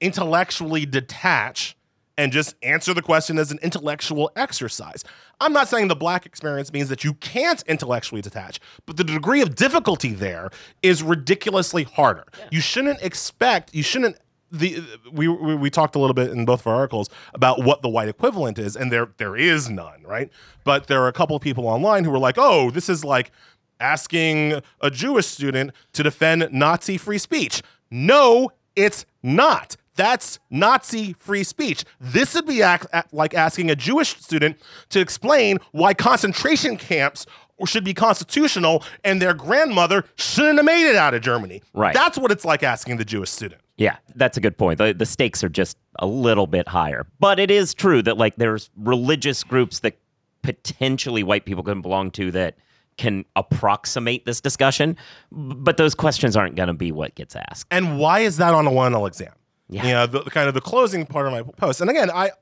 intellectually 0.00 0.86
detach 0.86 1.76
and 2.20 2.32
just 2.32 2.54
answer 2.62 2.92
the 2.92 3.00
question 3.00 3.38
as 3.38 3.50
an 3.50 3.58
intellectual 3.62 4.30
exercise. 4.36 5.04
I'm 5.40 5.54
not 5.54 5.68
saying 5.68 5.88
the 5.88 5.96
black 5.96 6.26
experience 6.26 6.70
means 6.70 6.90
that 6.90 7.02
you 7.02 7.14
can't 7.14 7.62
intellectually 7.66 8.20
detach, 8.20 8.60
but 8.84 8.98
the 8.98 9.04
degree 9.04 9.40
of 9.40 9.54
difficulty 9.54 10.12
there 10.12 10.50
is 10.82 11.02
ridiculously 11.02 11.84
harder. 11.84 12.26
You 12.50 12.60
shouldn't 12.60 13.00
expect, 13.00 13.74
you 13.74 13.82
shouldn't 13.82 14.18
the 14.52 14.82
we, 15.12 15.28
we 15.28 15.54
we 15.54 15.70
talked 15.70 15.94
a 15.94 15.98
little 15.98 16.14
bit 16.14 16.30
in 16.30 16.44
both 16.44 16.60
of 16.60 16.66
our 16.66 16.74
articles 16.74 17.08
about 17.34 17.62
what 17.62 17.82
the 17.82 17.88
white 17.88 18.08
equivalent 18.08 18.58
is 18.58 18.76
and 18.76 18.90
there 18.90 19.08
there 19.16 19.36
is 19.36 19.70
none, 19.70 20.02
right? 20.02 20.28
But 20.64 20.88
there 20.88 21.00
are 21.02 21.08
a 21.08 21.12
couple 21.12 21.36
of 21.36 21.42
people 21.42 21.68
online 21.68 22.04
who 22.04 22.10
were 22.10 22.18
like, 22.18 22.34
"Oh, 22.36 22.70
this 22.70 22.88
is 22.88 23.04
like 23.04 23.30
asking 23.78 24.60
a 24.80 24.90
Jewish 24.90 25.26
student 25.26 25.70
to 25.92 26.02
defend 26.02 26.48
Nazi 26.52 26.98
free 26.98 27.18
speech." 27.18 27.62
No, 27.90 28.50
it's 28.74 29.06
not. 29.22 29.76
That's 29.96 30.38
Nazi 30.50 31.12
free 31.14 31.44
speech. 31.44 31.84
This 32.00 32.34
would 32.34 32.46
be 32.46 32.62
act, 32.62 32.86
act- 32.92 33.12
like 33.12 33.34
asking 33.34 33.70
a 33.70 33.76
Jewish 33.76 34.16
student 34.16 34.58
to 34.90 35.00
explain 35.00 35.58
why 35.72 35.94
concentration 35.94 36.76
camps 36.76 37.26
should 37.66 37.84
be 37.84 37.92
constitutional 37.92 38.82
and 39.04 39.20
their 39.20 39.34
grandmother 39.34 40.04
shouldn't 40.16 40.56
have 40.56 40.64
made 40.64 40.88
it 40.88 40.96
out 40.96 41.12
of 41.14 41.20
Germany. 41.20 41.62
Right. 41.74 41.94
That's 41.94 42.16
what 42.18 42.30
it's 42.30 42.44
like 42.44 42.62
asking 42.62 42.96
the 42.96 43.04
Jewish 43.04 43.30
student. 43.30 43.60
Yeah, 43.76 43.96
that's 44.14 44.36
a 44.36 44.40
good 44.40 44.58
point. 44.58 44.78
The, 44.78 44.92
the 44.92 45.06
stakes 45.06 45.42
are 45.42 45.48
just 45.48 45.76
a 45.98 46.06
little 46.06 46.46
bit 46.46 46.68
higher. 46.68 47.06
But 47.18 47.38
it 47.38 47.50
is 47.50 47.74
true 47.74 48.02
that 48.02 48.18
like 48.18 48.36
there's 48.36 48.70
religious 48.76 49.44
groups 49.44 49.80
that 49.80 49.98
potentially 50.42 51.22
white 51.22 51.44
people 51.44 51.62
can 51.62 51.82
belong 51.82 52.10
to 52.12 52.30
that 52.32 52.56
can 52.96 53.24
approximate 53.36 54.26
this 54.26 54.40
discussion, 54.40 54.96
but 55.32 55.78
those 55.78 55.94
questions 55.94 56.36
aren't 56.36 56.54
going 56.54 56.66
to 56.66 56.74
be 56.74 56.92
what 56.92 57.14
gets 57.14 57.34
asked. 57.34 57.66
And 57.70 57.98
why 57.98 58.20
is 58.20 58.36
that 58.36 58.52
on 58.52 58.66
a 58.66 58.70
1L 58.70 59.08
exam? 59.08 59.32
Yeah. 59.70 59.86
You 59.86 59.92
know, 59.92 60.06
the, 60.06 60.22
the 60.24 60.30
kind 60.30 60.48
of 60.48 60.54
the 60.54 60.60
closing 60.60 61.06
part 61.06 61.26
of 61.26 61.32
my 61.32 61.42
post. 61.42 61.80
And 61.80 61.88
again, 61.88 62.10
I 62.10 62.32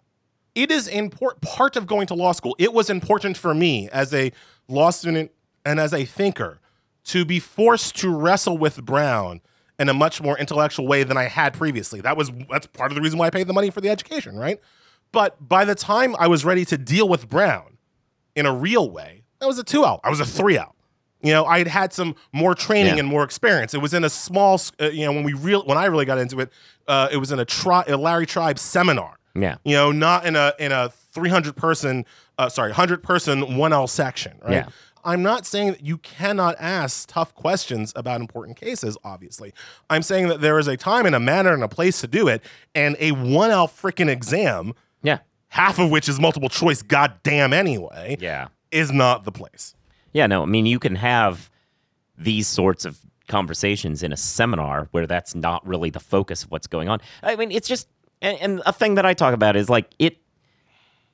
it 0.55 0.71
is 0.71 0.89
important 0.89 1.43
part 1.43 1.77
of 1.77 1.87
going 1.87 2.07
to 2.09 2.15
law 2.15 2.33
school. 2.33 2.57
It 2.59 2.73
was 2.73 2.91
important 2.91 3.37
for 3.37 3.55
me 3.55 3.89
as 3.91 4.13
a 4.13 4.33
law 4.67 4.91
student 4.91 5.31
and 5.65 5.79
as 5.79 5.93
a 5.93 6.05
thinker 6.05 6.59
to 7.05 7.25
be 7.25 7.39
forced 7.39 7.97
to 7.97 8.11
wrestle 8.11 8.59
with 8.59 8.85
Brown 8.85 9.41
in 9.79 9.89
a 9.89 9.95
much 9.95 10.21
more 10.21 10.37
intellectual 10.37 10.87
way 10.87 11.05
than 11.05 11.17
I 11.17 11.25
had 11.25 11.55
previously. 11.55 12.01
That 12.01 12.17
was 12.17 12.33
that's 12.51 12.67
part 12.67 12.91
of 12.91 12.97
the 12.97 13.03
reason 13.03 13.19
why 13.19 13.27
I 13.27 13.31
paid 13.31 13.47
the 13.47 13.53
money 13.53 13.71
for 13.71 13.81
the 13.81 13.91
education, 13.91 14.37
right? 14.37 14.59
But 15.13 15.49
by 15.49 15.65
the 15.65 15.75
time 15.75 16.17
I 16.19 16.27
was 16.29 16.45
ready 16.45 16.65
to 16.67 16.77
deal 16.77 17.09
with 17.09 17.29
Brown 17.29 17.79
in 18.35 18.47
a 18.47 18.53
real 18.53 18.91
way, 18.91 19.25
that 19.39 19.47
was 19.47 19.59
a 19.59 19.65
two 19.65 19.85
out. 19.85 20.01
I 20.03 20.11
was 20.11 20.21
a 20.21 20.27
three 20.27 20.59
out. 20.59 20.75
You 21.23 21.33
know, 21.33 21.45
I 21.45 21.59
had 21.59 21.67
had 21.69 21.93
some 21.93 22.15
more 22.33 22.55
training 22.55 22.95
Yeah. 22.95 23.01
and 23.01 23.09
more 23.09 23.25
experience. 23.25 23.75
It 23.75 23.79
was 23.79 23.93
in 23.93 24.05
a 24.05 24.11
small, 24.11 24.61
uh, 24.81 24.87
you 24.91 25.05
know, 25.05 25.13
when 25.13 25.25
we 25.25 25.33
real 25.33 25.65
when 25.65 25.77
I 25.77 25.87
really 25.87 26.05
got 26.05 26.19
into 26.19 26.39
it, 26.41 26.51
uh, 26.87 27.09
it 27.11 27.17
was 27.17 27.33
in 27.33 27.39
a, 27.41 27.45
tri- 27.45 27.85
a 27.89 27.97
Larry 27.97 28.25
Tribe 28.27 28.59
seminar. 28.59 29.19
Yeah. 29.35 29.57
You 29.65 29.75
know, 29.75 29.93
not 29.93 30.25
in 30.27 30.37
a 30.37 30.53
in 30.59 30.71
a 30.73 30.91
300 31.13 31.57
person, 31.57 32.05
uh, 32.39 32.49
sorry, 32.49 32.71
100 32.71 33.03
person 33.03 33.43
1L 33.43 33.89
section, 33.89 34.39
right? 34.43 34.53
Yeah. 34.53 34.67
I'm 35.05 35.23
not 35.23 35.47
saying 35.47 35.69
that 35.73 35.83
you 35.85 35.99
cannot 35.99 36.57
ask 36.59 37.09
tough 37.09 37.35
questions 37.35 37.93
about 37.97 38.21
important 38.21 38.57
cases, 38.59 38.97
obviously. 39.05 39.55
I'm 39.89 40.03
saying 40.03 40.29
that 40.29 40.41
there 40.41 40.59
is 40.59 40.67
a 40.69 40.77
time 40.77 41.07
and 41.07 41.15
a 41.15 41.21
manner 41.21 41.53
and 41.55 41.63
a 41.63 41.69
place 41.69 42.01
to 42.01 42.07
do 42.09 42.29
it, 42.29 42.43
and 42.75 42.97
a 42.99 43.13
1L 43.13 43.69
freaking 43.69 44.09
exam, 44.09 44.75
Yeah. 45.03 45.19
half 45.49 45.79
of 45.79 45.91
which 45.91 46.09
is 46.09 46.21
multiple 46.21 46.49
choice, 46.49 46.83
goddamn 46.83 47.53
anyway, 47.53 48.17
Yeah. 48.21 48.49
is 48.71 48.91
not 48.93 49.25
the 49.25 49.33
place. 49.33 49.75
Yeah, 50.13 50.27
no, 50.27 50.43
I 50.43 50.47
mean, 50.47 50.67
you 50.67 50.79
can 50.79 50.97
have 50.97 51.51
these 52.17 52.47
sorts 52.49 52.85
of 52.85 52.99
conversations 53.29 54.03
in 54.03 54.13
a 54.13 54.17
seminar 54.17 54.89
where 54.91 55.07
that's 55.07 55.35
not 55.35 55.67
really 55.67 55.91
the 55.91 56.01
focus 56.01 56.43
of 56.45 56.51
what's 56.51 56.67
going 56.67 56.89
on. 56.89 57.01
I 57.23 57.37
mean, 57.37 57.51
it's 57.51 57.69
just, 57.69 57.89
and, 58.23 58.39
and 58.41 58.63
a 58.67 58.73
thing 58.73 58.95
that 58.95 59.05
I 59.07 59.15
talk 59.15 59.35
about 59.35 59.55
is 59.55 59.69
like 59.69 59.91
it, 59.99 60.19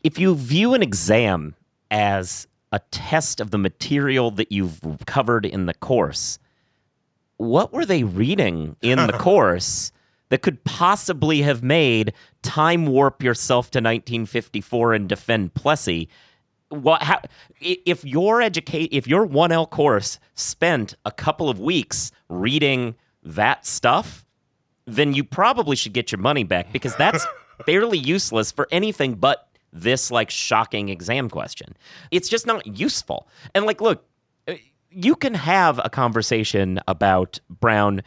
if 0.02 0.18
you 0.18 0.35
view 0.35 0.74
an 0.74 0.83
exam 0.83 1.54
as 1.90 2.46
a 2.72 2.78
test 2.90 3.40
of 3.40 3.50
the 3.50 3.59
material 3.59 4.30
that 4.33 4.52
you've 4.52 4.80
covered 5.07 5.44
in 5.44 5.66
the 5.66 5.74
course, 5.74 6.38
what 7.37 7.72
were 7.72 7.85
they 7.85 8.04
reading 8.04 8.76
in 8.80 8.98
the 8.98 9.12
course 9.18 9.92
that 10.35 10.42
could 10.42 10.64
possibly 10.64 11.42
have 11.42 11.62
made 11.62 12.12
time 12.42 12.87
warp 12.87 13.22
yourself 13.22 13.70
to 13.70 13.78
1954 13.78 14.94
and 14.94 15.09
defend 15.09 15.54
Plessy. 15.54 16.09
What 16.68 17.03
how, 17.03 17.20
if 17.61 18.05
your 18.05 18.40
educate 18.42 18.88
if 18.92 19.07
your 19.07 19.27
1L 19.27 19.68
course 19.70 20.18
spent 20.35 20.94
a 21.05 21.12
couple 21.12 21.48
of 21.48 21.61
weeks 21.61 22.11
reading 22.29 22.96
that 23.22 23.66
stuff, 23.66 24.27
then 24.87 25.14
you 25.14 25.24
probably 25.24 25.77
should 25.77 25.92
get 25.92 26.11
your 26.11 26.20
money 26.20 26.44
back 26.44 26.72
because 26.72 26.96
that's 26.96 27.27
fairly 27.66 27.98
useless 27.98 28.50
for 28.50 28.66
anything 28.70 29.14
but 29.14 29.48
this 29.72 30.11
like 30.11 30.31
shocking 30.31 30.88
exam 30.88 31.29
question. 31.29 31.77
It's 32.11 32.29
just 32.29 32.46
not 32.46 32.66
useful. 32.66 33.29
And 33.55 33.66
like 33.66 33.81
look, 33.81 34.05
uh, 34.48 34.55
you 34.90 35.16
can 35.16 35.35
have 35.35 35.81
a 35.85 35.90
conversation 35.90 36.81
about 36.88 37.40
Brown 37.48 38.03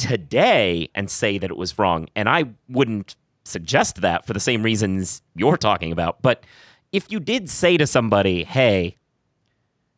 today 0.00 0.88
and 0.94 1.10
say 1.10 1.38
that 1.38 1.50
it 1.50 1.56
was 1.56 1.78
wrong. 1.78 2.08
And 2.16 2.28
I 2.28 2.44
wouldn't 2.68 3.16
suggest 3.44 4.00
that 4.00 4.26
for 4.26 4.32
the 4.32 4.40
same 4.40 4.62
reasons 4.62 5.22
you're 5.36 5.58
talking 5.58 5.92
about. 5.92 6.22
But 6.22 6.44
if 6.92 7.10
you 7.10 7.20
did 7.20 7.48
say 7.48 7.76
to 7.76 7.86
somebody, 7.86 8.44
hey, 8.44 8.96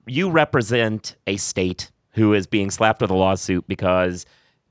you 0.06 0.30
represent 0.30 1.16
a 1.26 1.36
state 1.36 1.90
who 2.10 2.34
is 2.34 2.46
being 2.46 2.70
slapped 2.70 3.00
with 3.00 3.10
a 3.10 3.14
lawsuit 3.14 3.66
because 3.68 4.26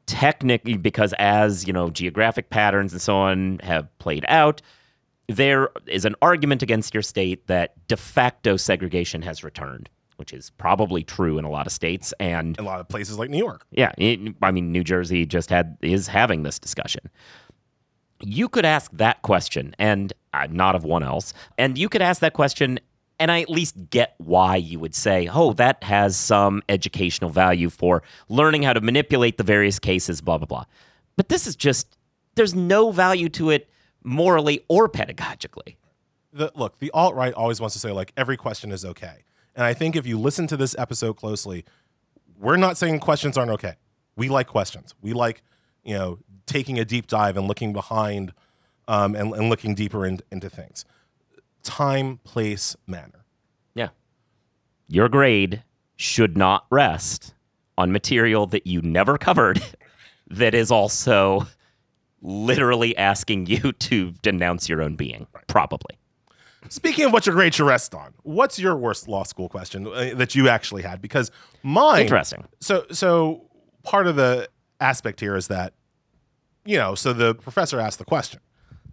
technically 0.08 0.78
because 0.78 1.14
as 1.20 1.66
you 1.68 1.72
know 1.72 1.90
geographic 1.90 2.50
patterns 2.50 2.92
and 2.92 3.02
so 3.02 3.16
on 3.16 3.60
have 3.60 3.88
played 4.00 4.26
out 4.28 4.62
there 5.28 5.70
is 5.88 6.06
an 6.06 6.16
argument 6.22 6.62
against 6.62 6.94
your 6.94 7.04
state 7.04 7.48
that 7.48 7.76
de 7.88 7.96
facto 7.96 8.58
segregation 8.58 9.22
has 9.22 9.44
returned 9.44 9.90
which 10.22 10.34
is 10.34 10.52
probably 10.52 11.04
true 11.04 11.40
in 11.40 11.46
a 11.46 11.50
lot 11.50 11.66
of 11.66 11.74
states 11.74 12.14
and 12.20 12.60
a 12.60 12.62
lot 12.62 12.80
of 12.80 12.88
places 12.88 13.18
like 13.18 13.32
New 13.32 13.40
York. 13.40 13.66
yeah, 13.72 13.92
it, 13.98 14.36
I 14.44 14.52
mean, 14.52 14.72
New 14.72 14.84
Jersey 14.84 15.26
just 15.26 15.50
had 15.50 15.78
is 15.82 16.06
having 16.06 16.44
this 16.44 16.60
discussion. 16.60 17.10
You 18.24 18.50
could 18.50 18.66
ask 18.66 18.92
that 18.94 19.22
question, 19.22 19.76
and 19.80 20.14
uh, 20.34 20.48
not 20.50 20.76
of 20.76 20.84
one 20.84 21.04
else, 21.04 21.34
and 21.58 21.78
you 21.78 21.90
could 21.90 22.02
ask 22.02 22.22
that 22.22 22.34
question, 22.34 22.80
and 23.20 23.32
I 23.32 23.42
at 23.42 23.50
least 23.50 23.90
get 23.90 24.16
why 24.18 24.56
you 24.56 24.80
would 24.80 24.96
say, 24.96 25.30
"Oh, 25.32 25.54
that 25.54 25.84
has 25.84 26.18
some 26.18 26.62
educational 26.70 27.30
value 27.30 27.70
for 27.70 28.04
learning 28.30 28.64
how 28.64 28.74
to 28.74 28.82
manipulate 28.82 29.38
the 29.38 29.44
various 29.44 29.80
cases." 29.80 30.22
Blah 30.22 30.38
blah 30.38 30.48
blah. 30.48 30.66
But 31.16 31.30
this 31.30 31.48
is 31.48 31.56
just 31.56 31.98
there's 32.36 32.56
no 32.56 32.92
value 32.92 33.30
to 33.30 33.50
it 33.50 33.70
morally 34.04 34.64
or 34.68 34.90
pedagogically. 34.90 35.76
the 36.34 36.52
look, 36.56 36.80
the 36.80 36.90
alt 36.92 37.14
right 37.14 37.34
always 37.34 37.60
wants 37.60 37.74
to 37.74 37.80
say 37.80 37.92
like 37.92 38.14
every 38.18 38.38
question 38.38 38.72
is 38.72 38.86
okay. 38.86 39.24
And 39.56 39.66
I 39.66 39.74
think 39.74 39.96
if 39.96 40.08
you 40.08 40.18
listen 40.18 40.48
to 40.48 40.58
this 40.58 40.76
episode 40.78 41.18
closely, 41.18 41.66
we're 42.40 42.58
not 42.58 42.78
saying 42.78 43.00
questions 43.00 43.38
aren't 43.38 43.52
okay. 43.52 43.76
We 44.16 44.30
like 44.30 44.48
questions. 44.48 44.96
We 45.02 45.14
like, 45.14 45.44
you 45.84 45.94
know, 45.94 46.20
taking 46.46 46.80
a 46.80 46.86
deep 46.86 47.08
dive 47.08 47.38
and 47.38 47.48
looking 47.48 47.74
behind 47.74 48.34
um, 48.88 49.16
and, 49.16 49.34
and 49.34 49.50
looking 49.50 49.76
deeper 49.76 50.06
in, 50.06 50.20
into 50.32 50.50
things. 50.50 50.86
Time, 51.64 52.20
place, 52.24 52.76
manner. 52.88 53.26
Yeah. 53.74 53.90
Your 54.88 55.10
grade 55.10 55.64
should 55.96 56.36
not 56.36 56.66
rest 56.70 57.34
on 57.78 57.92
material 57.92 58.48
that 58.48 58.68
you 58.68 58.82
never 58.82 59.18
covered 59.18 59.62
that 60.30 60.54
is 60.54 60.72
also 60.72 61.48
literally 62.22 62.96
asking 62.98 63.48
you 63.48 63.72
to 63.80 64.12
denounce 64.22 64.70
your 64.70 64.82
own 64.82 64.96
being, 64.96 65.28
probably. 65.48 65.98
Speaking 66.70 67.06
of 67.06 67.14
what 67.14 67.26
your 67.26 67.34
grade 67.36 67.56
should 67.56 67.66
rest 67.66 67.96
on, 67.96 68.14
what's 68.24 68.60
your 68.60 68.76
worst 68.76 69.08
law 69.08 69.24
school 69.24 69.50
question 69.50 69.88
uh, 69.88 70.12
that 70.16 70.36
you 70.36 70.48
actually 70.48 70.84
had? 70.84 71.02
Because 71.02 71.32
mine, 71.64 72.02
Interesting. 72.02 72.46
So, 72.60 72.86
so 72.92 73.50
part 73.84 74.06
of 74.06 74.16
the 74.16 74.48
aspect 74.82 75.20
here 75.20 75.36
is 75.36 75.48
that, 75.48 75.74
you 76.66 76.78
know, 76.78 76.96
so 76.96 77.14
the 77.14 77.36
professor 77.36 77.80
asked 77.80 78.00
the 78.00 78.06
question. 78.06 78.40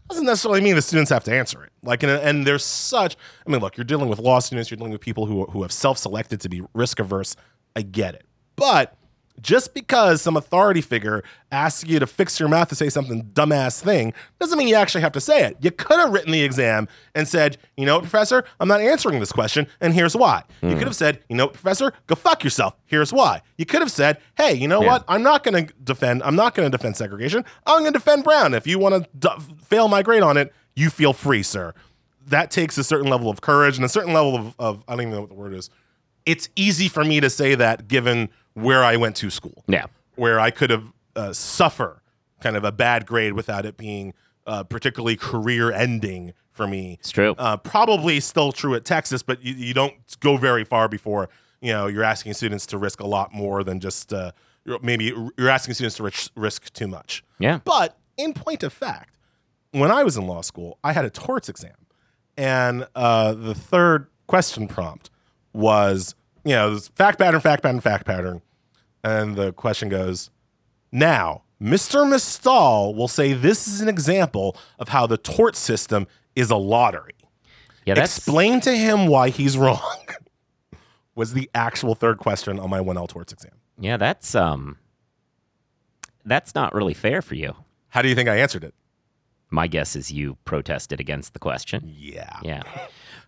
Doesn't 0.08 0.24
necessarily 0.24 0.60
mean 0.60 0.74
the 0.74 0.82
students 0.82 1.10
have 1.10 1.24
to 1.24 1.34
answer 1.34 1.62
it. 1.64 1.70
Like, 1.82 2.02
and, 2.02 2.12
and 2.12 2.46
there's 2.46 2.64
such. 2.64 3.16
I 3.46 3.50
mean, 3.50 3.60
look, 3.60 3.76
you're 3.76 3.84
dealing 3.84 4.08
with 4.08 4.18
law 4.18 4.38
students. 4.38 4.70
You're 4.70 4.76
dealing 4.76 4.92
with 4.92 5.00
people 5.00 5.26
who 5.26 5.44
who 5.46 5.62
have 5.62 5.72
self-selected 5.72 6.40
to 6.40 6.48
be 6.48 6.62
risk 6.74 6.98
averse. 6.98 7.36
I 7.76 7.82
get 7.82 8.14
it, 8.14 8.24
but 8.56 8.96
just 9.40 9.74
because 9.74 10.22
some 10.22 10.36
authority 10.36 10.80
figure 10.80 11.22
asks 11.50 11.88
you 11.88 11.98
to 11.98 12.06
fix 12.06 12.38
your 12.38 12.48
mouth 12.48 12.68
to 12.68 12.74
say 12.74 12.88
something 12.88 13.24
dumbass 13.32 13.82
thing 13.82 14.12
doesn't 14.38 14.58
mean 14.58 14.68
you 14.68 14.74
actually 14.74 15.00
have 15.00 15.12
to 15.12 15.20
say 15.20 15.44
it. 15.44 15.56
You 15.60 15.70
could 15.70 15.98
have 15.98 16.12
written 16.12 16.32
the 16.32 16.42
exam 16.42 16.88
and 17.14 17.26
said, 17.26 17.56
you 17.76 17.86
know 17.86 17.94
what, 17.96 18.02
professor, 18.02 18.44
I'm 18.60 18.68
not 18.68 18.80
answering 18.80 19.20
this 19.20 19.32
question, 19.32 19.66
and 19.80 19.94
here's 19.94 20.16
why. 20.16 20.44
You 20.62 20.70
hmm. 20.70 20.78
could 20.78 20.86
have 20.86 20.96
said, 20.96 21.20
you 21.28 21.36
know 21.36 21.46
what, 21.46 21.54
professor, 21.54 21.92
go 22.06 22.14
fuck 22.14 22.44
yourself. 22.44 22.76
Here's 22.86 23.12
why. 23.12 23.42
You 23.56 23.66
could 23.66 23.80
have 23.80 23.90
said, 23.90 24.18
hey, 24.36 24.54
you 24.54 24.68
know 24.68 24.82
Yeah. 24.82 24.88
what, 24.88 25.04
I'm 25.08 25.22
not 25.22 25.44
going 25.44 25.66
to 25.66 25.74
defend. 25.84 26.22
I'm 26.22 26.36
not 26.36 26.54
going 26.54 26.70
to 26.70 26.76
defend 26.76 26.96
segregation. 26.96 27.44
I'm 27.66 27.80
going 27.80 27.92
to 27.92 27.98
defend 27.98 28.24
Brown. 28.24 28.54
If 28.54 28.66
you 28.66 28.78
want 28.78 29.04
to 29.04 29.08
d- 29.18 29.44
fail 29.64 29.88
my 29.88 30.02
grade 30.02 30.22
on 30.22 30.36
it, 30.36 30.52
you 30.74 30.90
feel 30.90 31.12
free, 31.12 31.42
sir. 31.42 31.74
That 32.26 32.50
takes 32.50 32.76
a 32.78 32.84
certain 32.84 33.08
level 33.08 33.30
of 33.30 33.40
courage 33.40 33.76
and 33.76 33.84
a 33.84 33.88
certain 33.88 34.12
level 34.12 34.36
of, 34.36 34.54
of 34.58 34.84
I 34.86 34.92
don't 34.92 35.02
even 35.02 35.14
know 35.14 35.20
what 35.20 35.30
the 35.30 35.34
word 35.34 35.54
is. 35.54 35.70
It's 36.26 36.48
easy 36.56 36.88
for 36.88 37.04
me 37.04 37.20
to 37.20 37.30
say 37.30 37.54
that 37.54 37.88
given 37.88 38.28
where 38.62 38.84
I 38.84 38.96
went 38.96 39.16
to 39.16 39.30
school 39.30 39.64
Yeah. 39.68 39.86
where 40.16 40.38
I 40.40 40.50
could 40.50 40.70
have 40.70 40.92
uh, 41.16 41.32
suffer 41.32 42.02
kind 42.40 42.56
of 42.56 42.64
a 42.64 42.72
bad 42.72 43.06
grade 43.06 43.32
without 43.32 43.64
it 43.66 43.76
being 43.76 44.14
uh, 44.46 44.62
particularly 44.64 45.16
career 45.16 45.70
ending 45.72 46.32
for 46.52 46.66
me. 46.66 46.96
It's 47.00 47.10
true. 47.10 47.34
Uh, 47.38 47.56
probably 47.56 48.18
still 48.20 48.50
true 48.52 48.74
at 48.74 48.84
Texas, 48.84 49.22
but 49.22 49.42
you, 49.42 49.54
you 49.54 49.74
don't 49.74 49.94
go 50.20 50.36
very 50.36 50.64
far 50.64 50.88
before 50.88 51.28
you 51.60 51.72
know 51.72 51.86
you're 51.88 52.04
asking 52.04 52.34
students 52.34 52.66
to 52.66 52.78
risk 52.78 53.00
a 53.00 53.06
lot 53.06 53.32
more 53.34 53.62
than 53.64 53.80
just 53.80 54.12
uh, 54.12 54.30
you're- 54.64 54.78
maybe 54.82 55.12
you're 55.36 55.48
asking 55.48 55.74
students 55.74 55.96
to 55.96 56.30
risk, 56.36 56.72
too 56.72 56.86
much. 56.86 57.24
Yeah. 57.38 57.58
But 57.64 57.96
in 58.16 58.32
point 58.32 58.62
of 58.62 58.72
fact, 58.72 59.16
when 59.72 59.90
I 59.90 60.02
was 60.04 60.16
in 60.16 60.26
law 60.26 60.40
school, 60.42 60.78
I 60.82 60.92
had 60.92 61.04
a 61.04 61.10
torts 61.10 61.48
exam, 61.48 61.74
and 62.36 62.86
uh, 62.94 63.34
the 63.34 63.54
third 63.54 64.06
question 64.26 64.68
prompt 64.68 65.10
was 65.52 66.14
you 66.44 66.52
know 66.54 66.74
this 66.74 66.88
fact 66.88 67.18
pattern, 67.18 67.40
fact 67.40 67.62
pattern, 67.62 67.80
fact 67.80 68.06
pattern, 68.06 68.40
and 69.04 69.36
the 69.36 69.52
question 69.52 69.88
goes, 69.88 70.30
now 70.92 71.42
Mr. 71.60 72.04
Mistal 72.06 72.94
will 72.94 73.08
say 73.08 73.32
this 73.32 73.66
is 73.68 73.80
an 73.80 73.88
example 73.88 74.56
of 74.78 74.88
how 74.90 75.06
the 75.06 75.16
tort 75.18 75.56
system 75.56 76.06
is 76.36 76.50
a 76.50 76.56
lottery. 76.56 77.14
Yeah, 77.84 77.94
that's 77.94 78.16
Explain 78.18 78.60
to 78.62 78.76
him 78.76 79.06
why 79.06 79.30
he's 79.30 79.56
wrong. 79.64 80.06
was 81.14 81.32
the 81.32 81.50
actual 81.54 81.94
third 81.94 82.18
question 82.18 82.58
on 82.60 82.70
my 82.70 82.78
1L 82.80 83.08
torts 83.08 83.32
exam. 83.32 83.52
yeah, 83.78 83.96
that's 83.96 84.34
um 84.34 84.76
that's 86.24 86.54
not 86.54 86.74
really 86.74 86.94
fair 86.94 87.22
for 87.22 87.34
you. 87.34 87.54
How 87.88 88.02
do 88.02 88.08
you 88.08 88.14
think 88.14 88.28
I 88.28 88.36
answered 88.36 88.62
it? 88.64 88.74
My 89.50 89.66
guess 89.66 89.96
is 89.96 90.12
you 90.12 90.36
protested 90.44 91.00
against 91.00 91.32
the 91.32 91.38
question. 91.38 91.82
Yeah. 91.96 92.38
Yeah. 92.42 92.62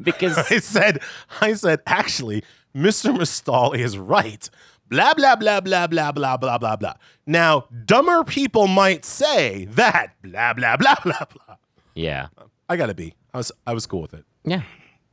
Because 0.03 0.39
I 0.51 0.61
said, 0.61 1.01
I 1.43 1.53
said, 1.53 1.81
actually, 1.87 2.43
Mr. 2.75 3.15
Mistal 3.15 3.77
is 3.77 3.99
right. 3.99 4.49
Blah, 4.91 5.15
blah, 5.15 5.37
blah, 5.37 5.61
blah, 5.61 5.87
blah, 5.87 6.11
blah, 6.13 6.37
blah, 6.37 6.59
blah, 6.59 6.77
blah. 6.77 6.95
Now, 7.27 7.67
dumber 7.85 8.25
people 8.25 8.67
might 8.67 9.05
say 9.05 9.67
that 9.67 10.15
blah, 10.21 10.53
blah, 10.53 10.77
blah, 10.77 10.97
blah, 11.05 11.25
blah. 11.33 11.57
yeah. 11.95 12.27
I 12.69 12.77
got 12.77 12.87
to 12.87 12.95
be. 12.95 13.15
I 13.33 13.39
was, 13.39 13.53
I 13.67 13.73
was 13.73 13.87
cool 13.87 14.03
with 14.03 14.15
it. 14.15 14.25
Yeah, 14.45 14.63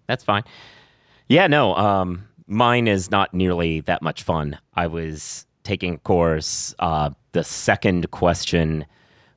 that's 0.07 0.23
fine. 0.23 0.43
Yeah, 1.27 1.47
no, 1.47 1.75
um, 1.75 2.27
mine 2.47 2.87
is 2.87 3.11
not 3.11 3.33
nearly 3.33 3.81
that 3.81 4.01
much 4.01 4.23
fun. 4.23 4.57
I 4.73 4.87
was 4.87 5.45
taking 5.63 5.95
a 5.95 5.97
course. 5.99 6.73
Uh, 6.79 7.11
the 7.33 7.43
second 7.43 8.09
question, 8.11 8.85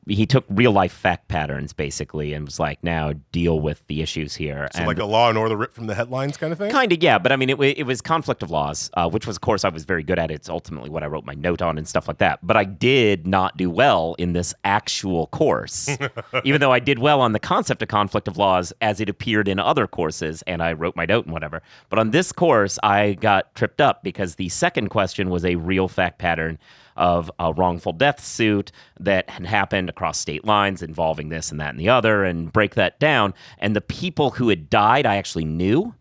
he 0.06 0.26
took 0.26 0.44
real 0.48 0.72
life 0.72 0.92
fact 0.92 1.28
patterns 1.28 1.72
basically 1.72 2.32
and 2.32 2.46
was 2.46 2.58
like, 2.58 2.82
now 2.82 3.12
deal 3.32 3.60
with 3.60 3.86
the 3.86 4.02
issues 4.02 4.34
here. 4.34 4.68
So 4.72 4.78
and 4.78 4.86
like 4.86 4.98
a 4.98 5.04
law 5.04 5.28
and 5.28 5.36
order 5.36 5.56
ripped 5.56 5.74
from 5.74 5.86
the 5.86 5.94
headlines 5.94 6.36
kind 6.36 6.52
of 6.52 6.58
thing? 6.58 6.70
Kind 6.70 6.92
of, 6.92 7.02
yeah. 7.02 7.18
But 7.18 7.32
I 7.32 7.36
mean, 7.36 7.50
it, 7.50 7.60
it 7.60 7.84
was 7.84 8.00
conflict 8.00 8.42
of 8.42 8.50
laws, 8.50 8.90
uh, 8.94 9.08
which 9.08 9.26
was, 9.26 9.36
of 9.36 9.42
course, 9.42 9.64
I 9.64 9.68
was 9.68 9.84
very 9.84 10.02
good 10.02 10.18
at. 10.18 10.30
It's 10.30 10.48
ultimately 10.48 10.90
what 10.90 11.02
I 11.02 11.06
wrote 11.06 11.24
my 11.24 11.34
note 11.34 11.60
on 11.62 11.76
and 11.76 11.86
stuff 11.86 12.08
like 12.08 12.18
that. 12.18 12.38
But 12.42 12.56
I 12.56 12.64
did 12.64 13.26
not 13.26 13.56
do 13.56 13.70
well 13.70 14.14
in 14.18 14.32
this 14.32 14.54
actual 14.64 15.26
course, 15.28 15.88
even 16.44 16.60
though 16.60 16.72
I 16.72 16.78
did 16.78 16.98
well 16.98 17.20
on 17.20 17.32
the 17.32 17.38
concept 17.38 17.82
of 17.82 17.88
conflict 17.88 18.26
of 18.26 18.36
laws 18.36 18.72
as 18.80 19.00
it 19.00 19.08
appeared 19.08 19.48
in 19.48 19.58
other 19.58 19.86
courses, 19.86 20.42
and 20.46 20.62
I 20.62 20.72
wrote 20.72 20.96
my 20.96 21.04
note 21.04 21.26
and 21.26 21.32
whatever. 21.32 21.62
But 21.88 21.98
on 21.98 22.10
this 22.10 22.32
course, 22.32 22.78
I 22.82 23.14
got 23.14 23.54
tripped 23.54 23.80
up 23.80 24.02
because 24.02 24.36
the 24.36 24.48
second 24.48 24.88
question 24.88 25.30
was 25.30 25.44
a 25.44 25.56
real 25.56 25.88
fact 25.88 26.18
pattern 26.18 26.58
of 27.00 27.30
a 27.40 27.52
wrongful 27.52 27.92
death 27.92 28.24
suit 28.24 28.70
that 29.00 29.28
had 29.28 29.46
happened 29.46 29.88
across 29.88 30.18
state 30.18 30.44
lines 30.44 30.82
involving 30.82 31.30
this 31.30 31.50
and 31.50 31.58
that 31.60 31.70
and 31.70 31.80
the 31.80 31.88
other, 31.88 32.22
and 32.24 32.52
break 32.52 32.76
that 32.76 33.00
down. 33.00 33.34
And 33.58 33.74
the 33.74 33.80
people 33.80 34.30
who 34.30 34.48
had 34.50 34.70
died, 34.70 35.06
I 35.06 35.16
actually 35.16 35.46
knew. 35.46 35.94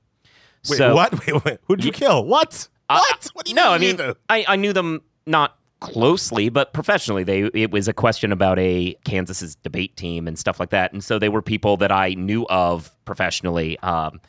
Wait, 0.69 0.77
so, 0.77 0.93
what? 0.93 1.25
Wait, 1.25 1.45
wait. 1.45 1.57
Who'd 1.67 1.83
you 1.83 1.91
kill? 1.91 2.25
What? 2.25 2.67
what? 2.87 3.29
What 3.33 3.45
do 3.45 3.51
you 3.51 3.55
No, 3.55 3.77
mean 3.79 3.99
I 3.99 4.05
mean. 4.07 4.15
I, 4.29 4.45
I 4.49 4.55
knew 4.57 4.73
them 4.73 5.01
not 5.25 5.55
closely, 5.79 6.49
but 6.49 6.73
professionally. 6.73 7.23
They 7.23 7.43
it 7.53 7.71
was 7.71 7.87
a 7.87 7.93
question 7.93 8.31
about 8.31 8.59
a 8.59 8.95
Kansas's 9.05 9.55
debate 9.55 9.95
team 9.95 10.27
and 10.27 10.37
stuff 10.37 10.59
like 10.59 10.71
that, 10.71 10.91
and 10.91 11.03
so 11.03 11.17
they 11.17 11.29
were 11.29 11.41
people 11.41 11.77
that 11.77 11.91
I 11.91 12.13
knew 12.15 12.45
of 12.47 12.91
professionally. 13.05 13.79
Um, 13.79 14.19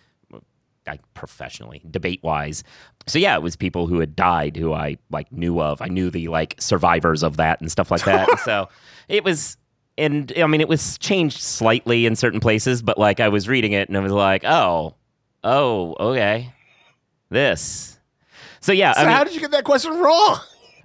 like 0.86 1.00
professionally, 1.14 1.82
debate 1.90 2.22
wise. 2.22 2.64
So 3.06 3.18
yeah, 3.18 3.34
it 3.34 3.42
was 3.42 3.56
people 3.56 3.86
who 3.86 4.00
had 4.00 4.16
died 4.16 4.56
who 4.56 4.72
I 4.72 4.98
like 5.10 5.30
knew 5.32 5.60
of. 5.60 5.80
I 5.82 5.86
knew 5.86 6.10
the 6.10 6.28
like 6.28 6.56
survivors 6.58 7.22
of 7.22 7.36
that 7.36 7.60
and 7.60 7.70
stuff 7.70 7.90
like 7.90 8.04
that. 8.04 8.28
so 8.44 8.68
it 9.08 9.24
was 9.24 9.56
and 9.98 10.32
I 10.36 10.46
mean 10.46 10.60
it 10.60 10.68
was 10.68 10.98
changed 10.98 11.40
slightly 11.40 12.06
in 12.06 12.16
certain 12.16 12.40
places, 12.40 12.82
but 12.82 12.98
like 12.98 13.20
I 13.20 13.28
was 13.28 13.48
reading 13.48 13.72
it 13.72 13.88
and 13.88 13.96
I 13.96 14.00
was 14.00 14.12
like, 14.12 14.44
oh, 14.44 14.94
oh, 15.44 15.96
okay. 16.00 16.52
This. 17.28 17.98
So 18.60 18.72
yeah, 18.72 18.92
So 18.92 19.02
I 19.02 19.04
mean, 19.04 19.12
how 19.16 19.24
did 19.24 19.34
you 19.34 19.40
get 19.40 19.50
that 19.52 19.64
question 19.64 19.98
wrong? 19.98 20.38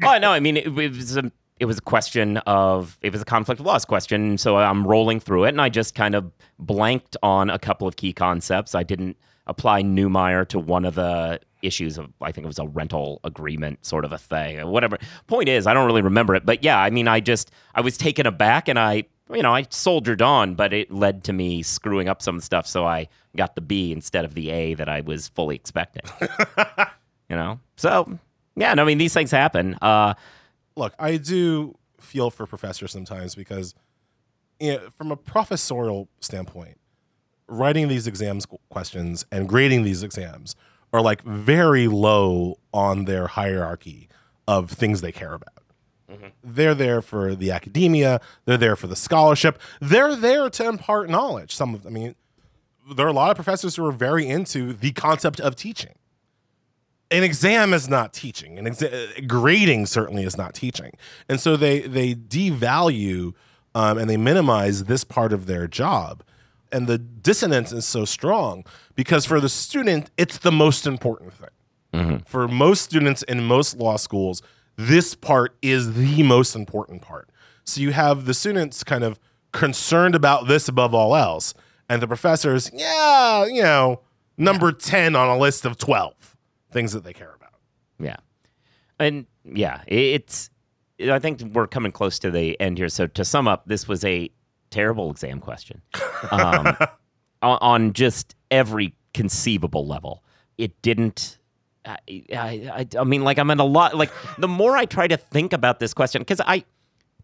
oh 0.03 0.17
no, 0.19 0.31
I 0.31 0.39
mean 0.39 0.57
it, 0.57 0.67
it 0.67 0.91
was 0.91 1.17
a 1.17 1.31
it 1.59 1.65
was 1.65 1.77
a 1.77 1.81
question 1.81 2.37
of 2.37 2.97
it 3.01 3.11
was 3.11 3.21
a 3.21 3.25
conflict 3.25 3.61
of 3.61 3.65
laws 3.65 3.85
question. 3.85 4.37
So 4.37 4.57
I'm 4.57 4.85
rolling 4.85 5.19
through 5.19 5.45
it, 5.45 5.49
and 5.49 5.61
I 5.61 5.69
just 5.69 5.95
kind 5.95 6.15
of 6.15 6.31
blanked 6.59 7.15
on 7.23 7.49
a 7.49 7.59
couple 7.59 7.87
of 7.87 7.95
key 7.95 8.13
concepts. 8.13 8.75
I 8.75 8.83
didn't 8.83 9.17
apply 9.47 9.83
Neumeier 9.83 10.47
to 10.49 10.59
one 10.59 10.85
of 10.85 10.95
the 10.95 11.39
issues 11.61 11.97
of 11.97 12.11
I 12.21 12.31
think 12.31 12.45
it 12.45 12.47
was 12.47 12.59
a 12.59 12.67
rental 12.67 13.19
agreement 13.23 13.85
sort 13.85 14.05
of 14.05 14.11
a 14.11 14.17
thing 14.17 14.59
or 14.59 14.67
whatever. 14.67 14.97
Point 15.27 15.49
is, 15.49 15.65
I 15.65 15.73
don't 15.73 15.85
really 15.85 16.01
remember 16.01 16.35
it, 16.35 16.45
but 16.45 16.63
yeah, 16.63 16.79
I 16.79 16.89
mean, 16.89 17.07
I 17.07 17.19
just 17.19 17.51
I 17.73 17.81
was 17.81 17.97
taken 17.97 18.25
aback, 18.25 18.67
and 18.67 18.77
I 18.77 19.05
you 19.33 19.41
know 19.41 19.53
I 19.53 19.65
soldiered 19.69 20.21
on, 20.21 20.55
but 20.55 20.73
it 20.73 20.91
led 20.91 21.23
to 21.25 21.33
me 21.33 21.63
screwing 21.63 22.09
up 22.09 22.21
some 22.21 22.41
stuff, 22.41 22.67
so 22.67 22.85
I 22.85 23.07
got 23.35 23.55
the 23.55 23.61
B 23.61 23.93
instead 23.93 24.25
of 24.25 24.33
the 24.33 24.49
A 24.49 24.73
that 24.73 24.89
I 24.89 25.01
was 25.01 25.29
fully 25.29 25.55
expecting. 25.55 26.03
you 27.29 27.35
know, 27.37 27.59
so 27.77 28.19
yeah, 28.57 28.73
no, 28.73 28.83
I 28.83 28.85
mean 28.85 28.97
these 28.97 29.13
things 29.13 29.31
happen. 29.31 29.77
Uh, 29.81 30.15
Look, 30.75 30.93
I 30.99 31.17
do 31.17 31.77
feel 31.99 32.29
for 32.29 32.45
professors 32.45 32.91
sometimes 32.91 33.35
because, 33.35 33.73
you 34.59 34.73
know, 34.73 34.89
from 34.97 35.11
a 35.11 35.17
professorial 35.17 36.09
standpoint, 36.19 36.77
writing 37.47 37.87
these 37.87 38.07
exams 38.07 38.45
questions 38.69 39.25
and 39.31 39.47
grading 39.47 39.83
these 39.83 40.03
exams 40.03 40.55
are 40.91 41.01
like 41.01 41.21
very 41.23 41.87
low 41.87 42.57
on 42.73 43.05
their 43.05 43.27
hierarchy 43.27 44.09
of 44.47 44.71
things 44.71 45.01
they 45.01 45.11
care 45.11 45.33
about. 45.33 45.63
Mm-hmm. 46.09 46.27
They're 46.43 46.75
there 46.75 47.01
for 47.01 47.35
the 47.35 47.51
academia. 47.51 48.21
They're 48.45 48.57
there 48.57 48.75
for 48.75 48.87
the 48.87 48.95
scholarship. 48.95 49.59
They're 49.81 50.15
there 50.15 50.49
to 50.49 50.67
impart 50.67 51.09
knowledge. 51.09 51.55
Some 51.55 51.73
of, 51.73 51.85
I 51.85 51.89
mean, 51.89 52.15
there 52.95 53.05
are 53.05 53.09
a 53.09 53.13
lot 53.13 53.31
of 53.31 53.35
professors 53.35 53.75
who 53.75 53.85
are 53.85 53.91
very 53.91 54.27
into 54.27 54.73
the 54.73 54.91
concept 54.91 55.39
of 55.39 55.55
teaching 55.55 55.95
an 57.11 57.23
exam 57.23 57.73
is 57.73 57.87
not 57.87 58.13
teaching. 58.13 58.57
An 58.57 58.65
exa- 58.65 59.27
grading 59.27 59.85
certainly 59.85 60.23
is 60.23 60.37
not 60.37 60.53
teaching. 60.53 60.91
And 61.29 61.39
so 61.39 61.55
they 61.57 61.81
they 61.81 62.15
devalue 62.15 63.33
um, 63.73 63.97
and 63.97 64.09
they 64.09 64.17
minimize 64.17 64.85
this 64.85 65.03
part 65.03 65.33
of 65.33 65.45
their 65.45 65.67
job. 65.67 66.23
And 66.71 66.87
the 66.87 66.97
dissonance 66.97 67.71
is 67.71 67.85
so 67.85 68.05
strong 68.05 68.65
because 68.95 69.25
for 69.25 69.39
the 69.39 69.49
student 69.49 70.09
it's 70.17 70.37
the 70.37 70.51
most 70.51 70.85
important 70.87 71.33
thing. 71.33 71.49
For 72.25 72.47
most 72.47 72.81
students 72.81 73.23
in 73.23 73.45
most 73.45 73.77
law 73.77 73.97
schools 73.97 74.41
this 74.77 75.15
part 75.15 75.55
is 75.61 75.93
the 75.93 76.23
most 76.23 76.55
important 76.55 77.01
part. 77.01 77.29
So 77.63 77.79
you 77.79 77.91
have 77.91 78.25
the 78.25 78.33
students 78.33 78.83
kind 78.83 79.03
of 79.03 79.17
concerned 79.53 80.15
about 80.15 80.47
this 80.47 80.67
above 80.67 80.93
all 80.93 81.15
else 81.15 81.53
and 81.87 82.01
the 82.01 82.07
professors 82.07 82.69
yeah 82.73 83.45
you 83.45 83.61
know 83.61 84.01
number 84.37 84.73
10 84.73 85.15
on 85.15 85.29
a 85.29 85.37
list 85.37 85.63
of 85.63 85.77
12 85.77 86.34
things 86.75 86.91
that 86.91 87.05
they 87.05 87.13
care 87.13 87.33
about 87.33 87.53
Yeah. 87.99 88.17
And 88.99 89.27
yeah, 89.45 89.81
it's, 89.87 90.49
I 90.99 91.19
think 91.19 91.41
we're 91.53 91.67
coming 91.67 91.93
close 91.93 92.19
to 92.19 92.29
the 92.29 92.59
end 92.59 92.77
here. 92.77 92.89
So 92.89 93.07
to 93.07 93.23
sum 93.23 93.47
up, 93.47 93.65
this 93.65 93.87
was 93.87 94.03
a 94.03 94.29
terrible 94.71 95.09
exam 95.09 95.39
question 95.39 95.81
um, 96.31 96.75
on, 97.41 97.93
just 97.93 98.35
every 98.51 98.93
conceivable 99.13 99.87
level. 99.87 100.21
It 100.57 100.81
didn't. 100.81 101.39
I, 101.85 101.97
I, 102.33 102.87
I 102.99 103.03
mean, 103.05 103.23
like, 103.23 103.37
I'm 103.37 103.49
in 103.51 103.59
a 103.59 103.65
lot. 103.65 103.95
Like, 103.95 104.11
the 104.37 104.47
more 104.49 104.75
I 104.75 104.85
try 104.85 105.07
to 105.07 105.17
think 105.17 105.53
about 105.53 105.79
this 105.79 105.93
question, 105.93 106.21
because 106.21 106.41
I, 106.45 106.65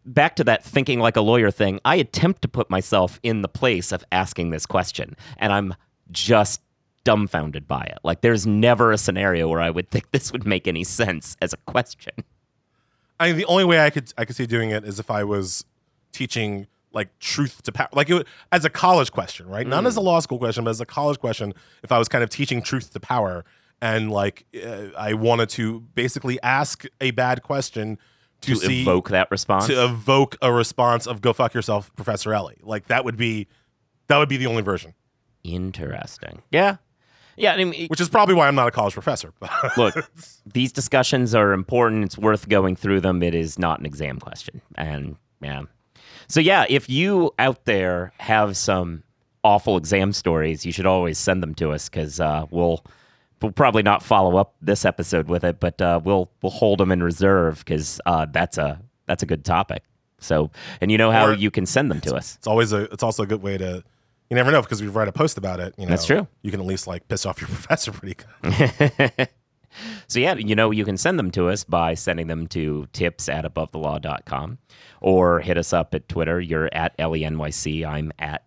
back 0.06 0.38
to 0.38 0.46
that 0.46 0.64
thinking 0.64 1.00
like 1.00 1.18
a 1.18 1.22
lawyer 1.22 1.52
thing, 1.52 1.82
I 1.84 1.96
attempt 1.98 2.42
to 2.44 2.48
put 2.48 2.70
myself 2.70 3.20
in 3.22 3.42
the 3.42 3.50
place 3.50 3.92
of 3.92 4.06
asking 4.14 4.52
this 4.52 4.66
question, 4.66 5.18
and 5.38 5.52
I'm 5.52 5.76
just 6.12 6.62
dumbfounded 7.04 7.68
by 7.68 7.82
it. 7.84 8.00
Like, 8.04 8.22
there's 8.22 8.46
never 8.48 8.92
a 8.92 8.98
scenario 8.98 9.48
where 9.48 9.62
I 9.62 9.70
would 9.70 9.90
think 9.90 10.12
this 10.12 10.32
would 10.32 10.46
make 10.46 10.68
any 10.68 10.84
sense 10.84 11.36
as 11.42 11.54
a 11.54 11.58
question. 11.58 12.14
I 13.20 13.28
mean, 13.28 13.38
the 13.38 13.46
only 13.46 13.66
way 13.66 13.80
I 13.86 13.90
could 13.90 14.12
I 14.18 14.26
could 14.26 14.36
see 14.36 14.46
doing 14.48 14.70
it 14.72 14.84
is 14.84 15.00
if 15.00 15.12
I 15.12 15.24
was 15.24 15.64
teaching 16.12 16.68
like 16.94 17.18
truth 17.20 17.62
to 17.64 17.72
power, 17.72 17.88
like 17.94 18.10
it, 18.10 18.14
would- 18.16 18.28
as 18.52 18.66
a 18.66 18.70
college 18.70 19.12
question, 19.12 19.48
right? 19.48 19.66
Not 19.66 19.86
as 19.86 19.96
a 19.96 20.02
law 20.02 20.20
school 20.20 20.38
question, 20.40 20.64
but 20.64 20.72
as 20.72 20.82
a 20.82 20.86
college 20.86 21.20
question. 21.20 21.54
If 21.84 21.92
I 21.92 21.98
was 22.00 22.08
kind 22.10 22.24
of 22.24 22.30
teaching 22.30 22.62
truth 22.62 22.92
to 22.94 23.00
power, 23.00 23.46
and 23.82 24.12
like 24.12 24.46
uh, 24.56 24.88
I 24.98 25.14
wanted 25.14 25.50
to 25.50 25.82
basically 25.96 26.42
ask 26.42 26.84
a 27.00 27.12
bad 27.12 27.44
question 27.44 27.98
to, 28.42 28.56
To 28.56 28.60
see 28.60 28.82
evoke 28.82 29.10
that 29.10 29.30
response. 29.30 29.68
to 29.68 29.84
evoke 29.86 30.36
a 30.42 30.52
response 30.52 31.06
of 31.08 31.22
"Go 31.22 31.32
fuck 31.32 31.54
yourself, 31.54 31.96
Professor 31.96 32.34
Elie." 32.34 32.58
Like 32.64 32.88
that 32.88 33.06
would 33.06 33.18
be 33.18 33.48
that 34.08 34.18
would 34.18 34.30
be 34.30 34.38
the 34.38 34.48
only 34.48 34.64
version, 34.64 34.94
Interesting. 35.44 36.42
Yeah. 36.52 36.78
Yeah. 37.42 37.54
I 37.54 37.64
mean, 37.64 37.88
which 37.88 38.00
is 38.02 38.10
probably 38.10 38.36
why 38.36 38.48
I'm 38.48 38.56
not 38.56 38.68
a 38.68 38.72
college 38.72 38.94
professor. 38.94 39.34
But 39.40 39.52
look, 39.78 39.96
these 40.46 40.72
discussions 40.72 41.34
are 41.36 41.54
important. 41.54 42.06
It's 42.06 42.18
worth 42.18 42.48
going 42.50 42.76
through 42.76 43.02
them. 43.02 43.22
It 43.24 43.36
is 43.36 43.58
not 43.60 43.80
an 43.80 43.86
exam 43.86 44.20
question. 44.20 44.62
And 44.76 45.16
yeah. 45.42 45.64
So, 46.28 46.40
yeah, 46.40 46.66
if 46.70 46.90
you 46.90 47.32
out 47.40 47.66
there 47.66 48.14
have 48.20 48.56
some 48.56 49.04
awful 49.44 49.76
exam 49.78 50.14
stories, 50.14 50.66
you 50.66 50.72
should 50.72 50.86
always 50.86 51.18
send 51.18 51.42
them 51.44 51.54
to 51.56 51.72
us 51.72 51.90
because 51.90 52.20
uh, 52.20 52.46
we'll. 52.52 52.84
We'll 53.42 53.52
probably 53.52 53.82
not 53.82 54.04
follow 54.04 54.38
up 54.38 54.54
this 54.62 54.86
episode 54.86 55.28
with 55.28 55.44
it, 55.44 55.60
but 55.60 55.82
uh, 55.82 56.00
we'll 56.04 56.30
we'll 56.44 56.52
hold 56.52 56.80
them 56.80 56.92
in 56.92 57.02
reserve 57.02 57.58
because 57.66 58.00
uh, 58.06 58.28
that's 58.32 58.60
a 58.60 58.80
that's 59.08 59.24
a 59.24 59.26
good 59.26 59.44
topic. 59.44 59.82
So, 60.20 60.52
and 60.80 60.92
you 60.92 61.00
know 61.00 61.10
how 61.10 61.26
Or- 61.30 61.34
you 61.34 61.50
can 61.50 61.66
send 61.66 61.90
them 61.90 62.02
to 62.02 62.14
us. 62.14 62.36
it's 62.36 62.46
always 62.46 62.72
a 62.72 62.84
it's 62.94 63.02
also 63.02 63.24
a 63.24 63.26
good 63.26 63.42
way 63.42 63.58
to 63.58 63.84
you 64.32 64.36
never 64.36 64.50
know 64.50 64.62
because 64.62 64.82
we 64.82 64.88
write 64.88 65.10
a 65.10 65.12
post 65.12 65.38
about 65.38 65.60
it. 65.60 65.76
You 65.78 65.86
know, 65.86 65.90
That's 65.90 66.06
true. 66.06 66.26
You 66.42 66.50
can 66.52 66.62
at 66.62 66.66
least 66.66 66.88
like 66.88 67.08
piss 67.08 67.26
off 67.26 67.42
your 67.42 67.48
professor 67.50 67.92
pretty 67.92 68.16
good. 68.16 69.28
So 70.08 70.20
yeah, 70.20 70.36
you 70.36 70.54
know, 70.54 70.72
you 70.72 70.84
can 70.84 70.98
send 70.98 71.18
them 71.18 71.32
to 71.32 71.48
us 71.48 71.64
by 71.64 71.94
sending 71.94 72.28
them 72.28 72.48
to 72.48 72.88
tips 72.92 73.30
at 73.30 73.46
abovethelaw.com 73.46 74.58
or 75.00 75.40
hit 75.40 75.58
us 75.58 75.72
up 75.72 75.96
at 75.96 76.10
Twitter. 76.10 76.42
You're 76.42 76.70
at 76.74 76.98
ElieNYC. 76.98 77.86
I'm 77.88 78.12
at 78.20 78.44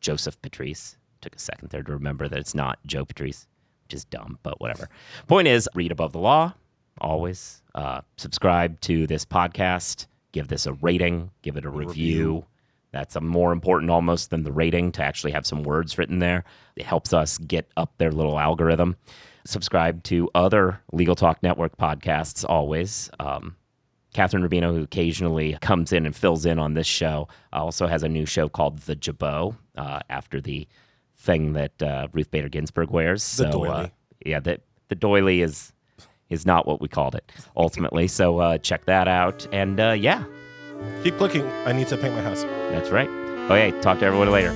Joseph 0.00 0.40
Patrice. 0.40 0.96
Took 1.20 1.36
a 1.36 1.38
second 1.38 1.68
there 1.70 1.82
to 1.82 1.92
remember 1.92 2.28
that 2.28 2.38
it's 2.38 2.54
not 2.54 2.78
Joe 2.86 3.04
Patrice, 3.04 3.46
which 3.84 3.94
is 3.94 4.04
dumb, 4.06 4.38
but 4.42 4.58
whatever. 4.60 4.88
Point 5.26 5.48
is, 5.48 5.68
read 5.74 5.92
Above 5.92 6.12
the 6.12 6.18
Law, 6.18 6.54
always. 6.98 7.62
Uh, 7.74 8.00
subscribe 8.16 8.80
to 8.82 9.06
this 9.06 9.24
podcast. 9.26 10.06
Give 10.32 10.48
this 10.48 10.66
a 10.66 10.72
rating. 10.72 11.30
Give 11.42 11.58
it 11.58 11.64
a 11.64 11.70
review. 11.70 12.46
That's 12.94 13.16
a 13.16 13.20
more 13.20 13.52
important 13.52 13.90
almost 13.90 14.30
than 14.30 14.44
the 14.44 14.52
rating 14.52 14.92
to 14.92 15.02
actually 15.02 15.32
have 15.32 15.46
some 15.46 15.64
words 15.64 15.98
written 15.98 16.20
there. 16.20 16.44
It 16.76 16.86
helps 16.86 17.12
us 17.12 17.38
get 17.38 17.68
up 17.76 17.92
their 17.98 18.12
little 18.12 18.38
algorithm. 18.38 18.96
Subscribe 19.44 20.02
to 20.04 20.30
other 20.34 20.80
Legal 20.92 21.14
Talk 21.16 21.42
Network 21.42 21.76
podcasts 21.76 22.44
always. 22.48 23.10
Um, 23.18 23.56
Kathryn 24.14 24.48
Rubino, 24.48 24.72
who 24.72 24.82
occasionally 24.82 25.58
comes 25.60 25.92
in 25.92 26.06
and 26.06 26.14
fills 26.14 26.46
in 26.46 26.60
on 26.60 26.74
this 26.74 26.86
show, 26.86 27.26
also 27.52 27.88
has 27.88 28.04
a 28.04 28.08
new 28.08 28.26
show 28.26 28.48
called 28.48 28.78
The 28.78 28.94
Jabot 28.94 29.54
uh, 29.76 30.00
after 30.08 30.40
the 30.40 30.68
thing 31.16 31.52
that 31.54 31.82
uh, 31.82 32.06
Ruth 32.12 32.30
Bader 32.30 32.48
Ginsburg 32.48 32.90
wears. 32.90 33.22
The 33.36 33.50
so, 33.50 33.64
Uh, 33.64 33.76
doily. 33.76 33.92
yeah, 34.24 34.38
the, 34.40 34.60
the 34.88 34.94
doily 34.94 35.42
is 35.42 35.72
is 36.30 36.46
not 36.46 36.66
what 36.66 36.80
we 36.80 36.88
called 36.88 37.14
it 37.14 37.30
ultimately. 37.56 38.08
so 38.08 38.38
uh, 38.38 38.56
check 38.58 38.86
that 38.86 39.06
out. 39.08 39.46
And 39.52 39.78
uh, 39.78 39.90
yeah, 39.92 40.24
Keep 41.02 41.18
clicking. 41.18 41.44
I 41.66 41.72
need 41.72 41.88
to 41.88 41.96
paint 41.96 42.14
my 42.14 42.22
house. 42.22 42.44
that's 42.70 42.90
right. 42.90 43.08
Okay, 43.50 43.72
talk 43.80 43.98
to 43.98 44.06
everyone 44.06 44.30
later. 44.30 44.54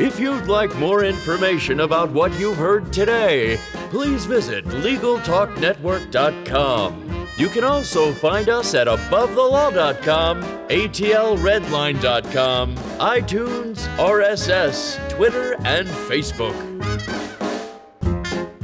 If 0.00 0.18
you'd 0.18 0.46
like 0.46 0.74
more 0.76 1.04
information 1.04 1.80
about 1.80 2.10
what 2.10 2.32
you've 2.40 2.56
heard 2.56 2.90
today, 2.90 3.58
please 3.90 4.24
visit 4.24 4.64
LegalTalkNetwork.com. 4.64 7.26
You 7.36 7.48
can 7.48 7.64
also 7.64 8.10
find 8.12 8.48
us 8.48 8.72
at 8.74 8.86
AboveTheLaw.com, 8.86 10.42
ATLRedline.com, 10.42 12.76
iTunes, 12.76 13.96
RSS, 13.98 15.10
Twitter, 15.10 15.56
and 15.66 15.86
Facebook. 15.86 16.56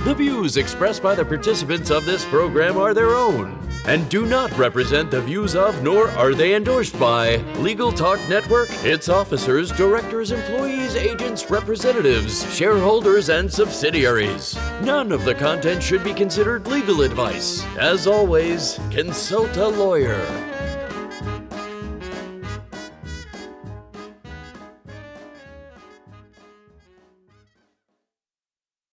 The 0.04 0.14
views 0.14 0.56
expressed 0.56 1.02
by 1.02 1.14
the 1.14 1.26
participants 1.26 1.90
of 1.90 2.06
this 2.06 2.24
program 2.24 2.78
are 2.78 2.94
their 2.94 3.14
own 3.14 3.58
and 3.86 4.08
do 4.08 4.26
not 4.26 4.56
represent 4.58 5.10
the 5.10 5.20
views 5.20 5.54
of 5.54 5.82
nor 5.82 6.10
are 6.10 6.34
they 6.34 6.54
endorsed 6.54 6.98
by 6.98 7.36
Legal 7.58 7.92
Talk 7.92 8.18
Network, 8.28 8.68
its 8.84 9.08
officers, 9.08 9.70
directors, 9.72 10.32
employees, 10.32 10.96
agents, 10.96 11.50
representatives, 11.50 12.52
shareholders, 12.54 13.28
and 13.28 13.52
subsidiaries. 13.52 14.56
None 14.82 15.12
of 15.12 15.24
the 15.24 15.34
content 15.34 15.82
should 15.82 16.02
be 16.02 16.14
considered 16.14 16.66
legal 16.66 17.02
advice. 17.02 17.64
As 17.76 18.06
always, 18.06 18.78
consult 18.90 19.56
a 19.56 19.68
lawyer. 19.68 20.55